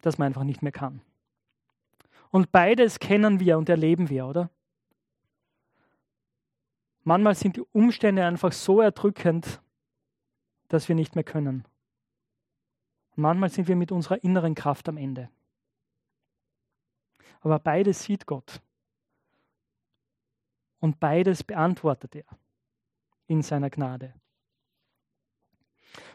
dass 0.02 0.18
man 0.18 0.26
einfach 0.26 0.44
nicht 0.44 0.64
mehr 0.64 0.72
kann. 0.72 1.02
Und 2.32 2.52
beides 2.52 2.98
kennen 2.98 3.40
wir 3.40 3.60
und 3.60 3.70
erleben 3.70 4.10
wir, 4.10 4.26
oder? 4.26 4.50
Manchmal 7.04 7.36
sind 7.36 7.58
die 7.58 7.64
Umstände 7.74 8.26
einfach 8.26 8.54
so 8.54 8.82
erdrückend, 8.82 9.62
dass 10.68 10.88
wir 10.90 10.96
nicht 10.96 11.14
mehr 11.14 11.24
können. 11.24 11.66
Manchmal 13.16 13.50
sind 13.50 13.68
wir 13.68 13.76
mit 13.76 13.92
unserer 13.92 14.24
inneren 14.24 14.56
Kraft 14.56 14.90
am 14.90 14.98
Ende. 14.98 15.30
Aber 17.42 17.60
beides 17.60 18.02
sieht 18.02 18.26
Gott. 18.26 18.64
Und 20.80 21.00
beides 21.00 21.44
beantwortet 21.44 22.16
er 22.16 22.26
in 23.28 23.44
seiner 23.44 23.70
Gnade. 23.70 24.16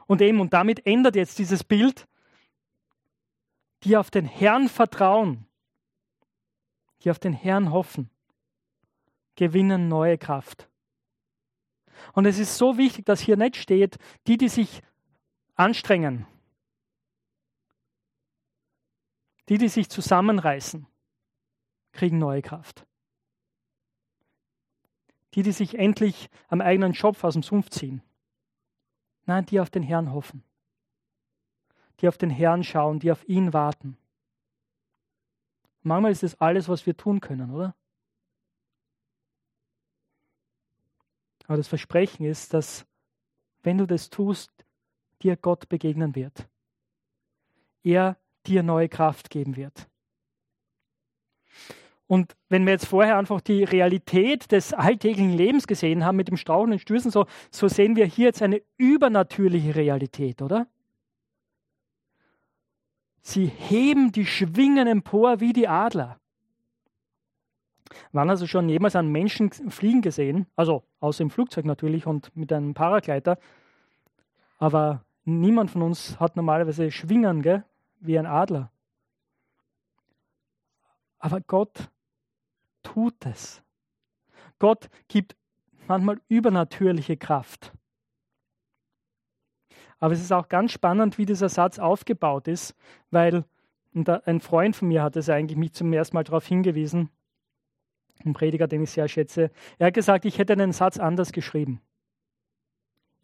Und 0.08 0.22
eben, 0.22 0.40
und 0.40 0.54
damit 0.54 0.86
ändert 0.86 1.16
jetzt 1.16 1.38
dieses 1.38 1.62
Bild, 1.62 2.08
die 3.84 3.96
auf 3.96 4.10
den 4.10 4.24
Herrn 4.24 4.68
vertrauen, 4.68 5.46
die 7.02 7.10
auf 7.10 7.18
den 7.18 7.34
Herrn 7.34 7.70
hoffen, 7.70 8.10
gewinnen 9.36 9.86
neue 9.88 10.16
Kraft. 10.16 10.70
Und 12.14 12.24
es 12.24 12.38
ist 12.38 12.56
so 12.56 12.78
wichtig, 12.78 13.04
dass 13.04 13.20
hier 13.20 13.36
nicht 13.36 13.56
steht, 13.56 13.98
die, 14.26 14.38
die 14.38 14.48
sich 14.48 14.80
anstrengen, 15.56 16.26
die, 19.50 19.58
die 19.58 19.68
sich 19.68 19.90
zusammenreißen, 19.90 20.86
kriegen 21.92 22.18
neue 22.18 22.40
Kraft. 22.40 22.86
Die, 25.34 25.42
die 25.42 25.52
sich 25.52 25.78
endlich 25.78 26.30
am 26.48 26.62
eigenen 26.62 26.94
Schopf 26.94 27.24
aus 27.24 27.34
dem 27.34 27.42
Sumpf 27.42 27.68
ziehen, 27.68 28.02
Nein, 29.28 29.44
die 29.44 29.60
auf 29.60 29.68
den 29.68 29.82
Herrn 29.82 30.12
hoffen. 30.12 30.42
die 32.00 32.08
auf 32.08 32.16
den 32.16 32.30
Herrn 32.30 32.62
schauen, 32.62 33.00
die 33.00 33.10
auf 33.10 33.28
ihn 33.28 33.52
warten. 33.52 33.98
Manchmal 35.82 36.12
ist 36.12 36.22
das 36.22 36.40
alles, 36.40 36.68
was 36.68 36.86
wir 36.86 36.96
tun 36.96 37.20
können, 37.20 37.50
oder? 37.50 37.74
Aber 41.46 41.56
das 41.56 41.66
Versprechen 41.66 42.24
ist, 42.24 42.54
dass 42.54 42.86
wenn 43.64 43.78
du 43.78 43.86
das 43.86 44.10
tust, 44.10 44.52
dir 45.22 45.36
Gott 45.36 45.68
begegnen 45.68 46.14
wird. 46.14 46.48
Er 47.82 48.16
dir 48.46 48.62
neue 48.62 48.88
Kraft 48.88 49.28
geben 49.28 49.56
wird. 49.56 49.87
Und 52.08 52.34
wenn 52.48 52.64
wir 52.64 52.72
jetzt 52.72 52.86
vorher 52.86 53.18
einfach 53.18 53.42
die 53.42 53.62
Realität 53.64 54.50
des 54.50 54.72
alltäglichen 54.72 55.34
Lebens 55.34 55.66
gesehen 55.66 56.04
haben 56.06 56.16
mit 56.16 56.28
dem 56.28 56.38
Strauchen 56.38 56.72
und 56.72 56.80
Stürzen, 56.80 57.10
so, 57.10 57.26
so 57.50 57.68
sehen 57.68 57.96
wir 57.96 58.06
hier 58.06 58.26
jetzt 58.26 58.42
eine 58.42 58.62
übernatürliche 58.78 59.76
Realität, 59.76 60.40
oder? 60.40 60.66
Sie 63.20 63.46
heben 63.46 64.10
die 64.10 64.24
Schwingen 64.24 64.88
empor 64.88 65.40
wie 65.40 65.52
die 65.52 65.68
Adler. 65.68 66.18
Wann 68.12 68.30
hast 68.30 68.40
du 68.40 68.46
schon 68.46 68.70
jemals 68.70 68.96
einen 68.96 69.12
Menschen 69.12 69.50
fliegen 69.50 70.00
gesehen? 70.00 70.46
Also 70.56 70.84
außer 71.00 71.22
im 71.22 71.30
Flugzeug 71.30 71.66
natürlich 71.66 72.06
und 72.06 72.34
mit 72.34 72.50
einem 72.54 72.72
Paragleiter. 72.72 73.38
Aber 74.56 75.04
niemand 75.26 75.70
von 75.70 75.82
uns 75.82 76.18
hat 76.18 76.36
normalerweise 76.36 76.90
Schwingen 76.90 77.42
gell? 77.42 77.64
wie 78.00 78.18
ein 78.18 78.26
Adler. 78.26 78.70
Aber 81.18 81.40
Gott 81.40 81.90
tut 82.92 83.26
es. 83.26 83.62
Gott 84.58 84.88
gibt 85.08 85.36
manchmal 85.86 86.20
übernatürliche 86.28 87.16
Kraft. 87.16 87.72
Aber 89.98 90.14
es 90.14 90.20
ist 90.20 90.32
auch 90.32 90.48
ganz 90.48 90.72
spannend, 90.72 91.18
wie 91.18 91.26
dieser 91.26 91.48
Satz 91.48 91.78
aufgebaut 91.78 92.48
ist, 92.48 92.74
weil 93.10 93.44
ein 94.24 94.40
Freund 94.40 94.76
von 94.76 94.88
mir 94.88 95.02
hat 95.02 95.16
es 95.16 95.28
eigentlich 95.28 95.56
mich 95.56 95.72
zum 95.72 95.92
ersten 95.92 96.16
Mal 96.16 96.24
darauf 96.24 96.46
hingewiesen, 96.46 97.10
ein 98.24 98.32
Prediger, 98.32 98.68
den 98.68 98.82
ich 98.82 98.90
sehr 98.90 99.08
schätze. 99.08 99.50
Er 99.78 99.88
hat 99.88 99.94
gesagt, 99.94 100.24
ich 100.24 100.38
hätte 100.38 100.52
einen 100.52 100.72
Satz 100.72 100.98
anders 100.98 101.32
geschrieben. 101.32 101.80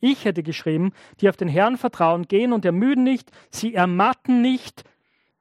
Ich 0.00 0.24
hätte 0.24 0.42
geschrieben, 0.42 0.92
die 1.20 1.28
auf 1.28 1.36
den 1.36 1.48
Herrn 1.48 1.76
vertrauen, 1.76 2.26
gehen 2.26 2.52
und 2.52 2.64
ermüden 2.64 3.04
nicht, 3.04 3.30
sie 3.50 3.74
ermatten 3.74 4.42
nicht, 4.42 4.84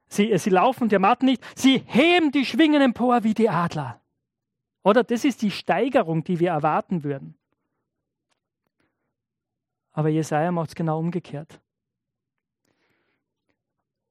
sie, 0.08 0.36
sie 0.38 0.50
laufen 0.50 0.84
und 0.84 0.92
ermatten 0.92 1.26
nicht, 1.26 1.44
sie 1.56 1.82
heben 1.86 2.30
die 2.30 2.46
Schwingen 2.46 2.80
empor 2.80 3.24
wie 3.24 3.34
die 3.34 3.50
Adler. 3.50 4.00
Oder 4.84 5.02
das 5.02 5.24
ist 5.24 5.40
die 5.42 5.50
Steigerung, 5.50 6.22
die 6.22 6.38
wir 6.38 6.50
erwarten 6.50 7.02
würden. 7.02 7.34
Aber 9.92 10.10
Jesaja 10.10 10.52
macht 10.52 10.68
es 10.68 10.74
genau 10.74 10.98
umgekehrt. 10.98 11.60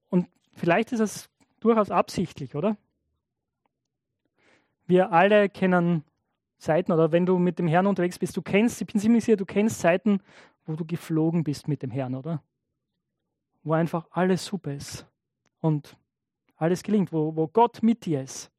Und 0.10 0.28
vielleicht 0.54 0.92
ist 0.92 1.00
es 1.00 1.30
durchaus 1.60 1.92
absichtlich, 1.92 2.56
oder? 2.56 2.76
Wir 4.88 5.12
alle 5.12 5.48
kennen 5.48 6.04
Zeiten, 6.58 6.92
oder 6.92 7.12
wenn 7.12 7.26
du 7.26 7.38
mit 7.38 7.60
dem 7.60 7.68
Herrn 7.68 7.86
unterwegs 7.86 8.18
bist, 8.18 8.36
du 8.36 8.42
kennst, 8.42 8.82
ich 8.82 8.88
bin 8.88 9.00
ziemlich 9.00 9.26
sicher, 9.26 9.38
du 9.38 9.46
kennst 9.46 9.80
Zeiten, 9.80 10.22
wo 10.66 10.76
du 10.76 10.86
geflogen 10.86 11.44
bist 11.44 11.68
mit 11.68 11.84
dem 11.84 11.92
Herrn, 11.92 12.16
oder? 12.16 12.42
Wo 13.64 13.74
einfach 13.74 14.08
alles 14.12 14.44
super 14.46 14.74
ist 14.74 15.06
und 15.60 15.98
alles 16.56 16.82
gelingt, 16.82 17.12
wo, 17.12 17.36
wo 17.36 17.48
Gott 17.48 17.84
mit 17.84 18.06
dir 18.06 18.24
ist. 18.24 18.53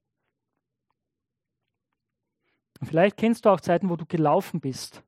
Vielleicht 2.87 3.17
kennst 3.17 3.45
du 3.45 3.51
auch 3.51 3.61
Zeiten, 3.61 3.91
wo 3.91 3.97
du 3.97 4.07
gelaufen 4.07 4.61
bist. 4.61 5.03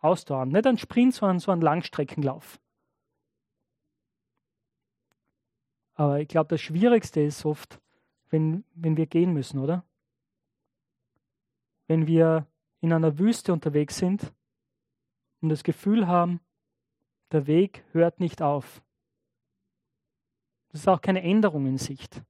Ausdauernd. 0.00 0.52
Nicht 0.52 0.66
ein 0.66 0.78
Sprint, 0.78 1.14
sondern 1.14 1.38
so 1.38 1.50
ein 1.50 1.60
Langstreckenlauf. 1.60 2.60
Aber 5.94 6.20
ich 6.20 6.28
glaube, 6.28 6.48
das 6.48 6.60
Schwierigste 6.60 7.20
ist 7.20 7.44
oft, 7.44 7.80
wenn, 8.30 8.64
wenn 8.74 8.96
wir 8.96 9.06
gehen 9.06 9.32
müssen, 9.32 9.58
oder? 9.60 9.84
Wenn 11.86 12.06
wir 12.06 12.46
in 12.80 12.92
einer 12.92 13.18
Wüste 13.18 13.52
unterwegs 13.52 13.96
sind 13.96 14.32
und 15.40 15.48
das 15.48 15.62
Gefühl 15.62 16.06
haben, 16.06 16.40
der 17.30 17.46
Weg 17.46 17.84
hört 17.92 18.20
nicht 18.20 18.42
auf. 18.42 18.82
Das 20.68 20.80
ist 20.80 20.88
auch 20.88 21.00
keine 21.00 21.22
Änderung 21.22 21.66
in 21.66 21.78
Sicht. 21.78 22.22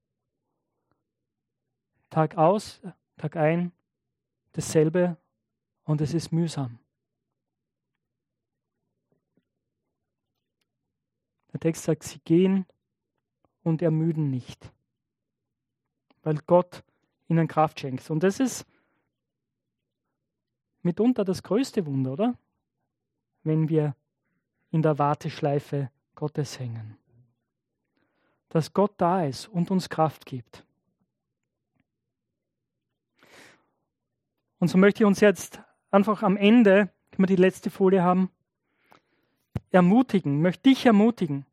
Tag 2.11 2.37
aus, 2.37 2.83
Tag 3.17 3.37
ein, 3.37 3.73
dasselbe 4.55 5.17
und 5.85 6.01
es 6.01 6.15
ist 6.15 6.33
mühsam. 6.33 6.79
Der 11.53 11.61
Text 11.61 11.85
sagt, 11.85 12.03
sie 12.03 12.19
gehen 12.21 12.67
und 13.63 13.83
ermüden 13.83 14.31
nicht, 14.31 14.73
weil 16.23 16.39
Gott 16.47 16.83
ihnen 17.29 17.47
Kraft 17.47 17.79
schenkt. 17.79 18.09
Und 18.11 18.23
das 18.23 18.41
ist 18.41 18.67
mitunter 20.83 21.25
das 21.25 21.43
größte 21.43 21.87
Wunder, 21.87 22.13
oder? 22.13 22.39
Wenn 23.43 23.69
wir 23.69 23.95
in 24.71 24.83
der 24.83 24.99
Warteschleife 24.99 25.91
Gottes 26.15 26.59
hängen. 26.59 26.97
Dass 28.49 28.73
Gott 28.73 28.95
da 28.97 29.25
ist 29.25 29.47
und 29.49 29.71
uns 29.71 29.89
Kraft 29.89 30.27
gibt. 30.27 30.65
Und 34.65 34.69
so 34.69 34.79
möchte 34.79 35.03
ich 35.03 35.07
uns 35.07 35.21
jetzt 35.21 35.61
einfach 35.91 36.23
am 36.23 36.39
Ende, 36.39 36.89
können 37.11 37.29
wir 37.29 37.37
die 37.37 37.37
letzte 37.37 37.69
Folie 37.69 38.03
haben, 38.03 38.31
ermutigen, 39.71 40.41
möchte 40.41 40.71
dich 40.71 40.87
ermutigen, 40.87 41.45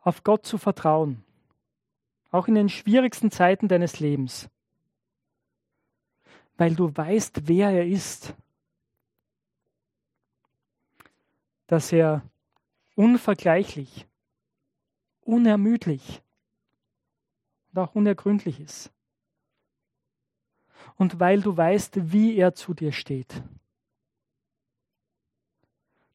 auf 0.00 0.24
Gott 0.24 0.44
zu 0.44 0.58
vertrauen, 0.58 1.22
auch 2.32 2.48
in 2.48 2.56
den 2.56 2.68
schwierigsten 2.68 3.30
Zeiten 3.30 3.68
deines 3.68 4.00
Lebens, 4.00 4.48
weil 6.56 6.74
du 6.74 6.90
weißt, 6.92 7.46
wer 7.46 7.70
er 7.70 7.86
ist, 7.86 8.34
dass 11.68 11.92
er 11.92 12.22
unvergleichlich, 12.96 14.08
unermüdlich 15.20 16.20
und 17.72 17.78
auch 17.78 17.94
unergründlich 17.94 18.58
ist 18.58 18.90
und 20.96 21.20
weil 21.20 21.40
du 21.40 21.56
weißt, 21.56 22.12
wie 22.12 22.36
er 22.36 22.54
zu 22.54 22.74
dir 22.74 22.92
steht. 22.92 23.42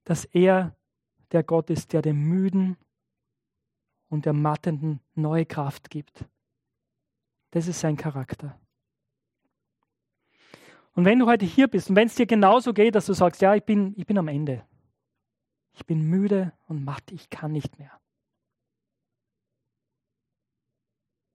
Dass 0.04 0.26
er 0.26 0.76
der 1.32 1.44
Gott 1.44 1.70
ist, 1.70 1.94
der 1.94 2.02
dem 2.02 2.28
Müden 2.28 2.78
und 4.10 4.26
der 4.26 4.34
Mattenden 4.34 5.00
neue 5.16 5.46
Kraft 5.46 5.90
gibt. 5.90 6.26
Das 7.52 7.68
ist 7.68 7.80
sein 7.80 7.96
Charakter. 7.96 8.60
Und 10.94 11.06
wenn 11.06 11.20
du 11.20 11.26
heute 11.26 11.46
hier 11.46 11.68
bist 11.68 11.90
und 11.90 11.96
wenn 11.96 12.08
es 12.08 12.16
dir 12.16 12.26
genauso 12.26 12.74
geht, 12.74 12.96
dass 12.96 13.06
du 13.06 13.14
sagst, 13.14 13.42
ja, 13.42 13.56
ich 13.56 13.64
bin, 13.64 13.94
ich 13.96 14.06
bin 14.06 14.18
am 14.18 14.28
Ende. 14.28 14.66
Ich 15.74 15.86
bin 15.86 16.02
müde 16.02 16.52
und 16.68 16.84
matt, 16.84 17.12
ich 17.12 17.30
kann 17.30 17.54
nicht 17.54 17.80
mehr. 17.80 17.92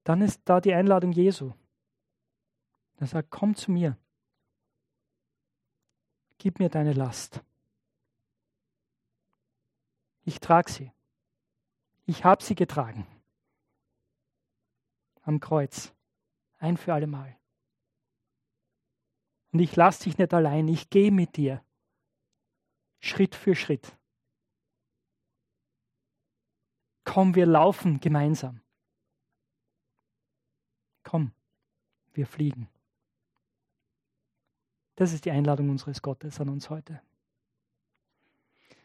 Dann 0.03 0.21
ist 0.21 0.41
da 0.45 0.61
die 0.61 0.73
Einladung 0.73 1.11
Jesu. 1.11 1.53
Er 2.97 3.07
sagt, 3.07 3.29
komm 3.29 3.55
zu 3.55 3.71
mir. 3.71 3.97
Gib 6.39 6.59
mir 6.59 6.69
deine 6.69 6.93
Last. 6.93 7.43
Ich 10.23 10.39
trage 10.39 10.71
sie. 10.71 10.91
Ich 12.05 12.23
habe 12.23 12.43
sie 12.43 12.55
getragen. 12.55 13.07
Am 15.21 15.39
Kreuz. 15.39 15.93
Ein 16.57 16.77
für 16.77 16.93
alle 16.93 17.07
Mal. 17.07 17.37
Und 19.51 19.59
ich 19.59 19.75
lasse 19.75 20.03
dich 20.03 20.17
nicht 20.17 20.33
allein. 20.33 20.67
Ich 20.67 20.89
gehe 20.89 21.11
mit 21.11 21.37
dir. 21.37 21.63
Schritt 22.99 23.35
für 23.35 23.55
Schritt. 23.55 23.95
Komm, 27.03 27.35
wir 27.35 27.45
laufen 27.45 27.99
gemeinsam. 27.99 28.61
Komm, 31.03 31.31
wir 32.13 32.27
fliegen. 32.27 32.67
Das 34.97 35.13
ist 35.13 35.25
die 35.25 35.31
Einladung 35.31 35.69
unseres 35.69 36.01
Gottes 36.01 36.41
an 36.41 36.49
uns 36.49 36.71
heute. 36.71 37.01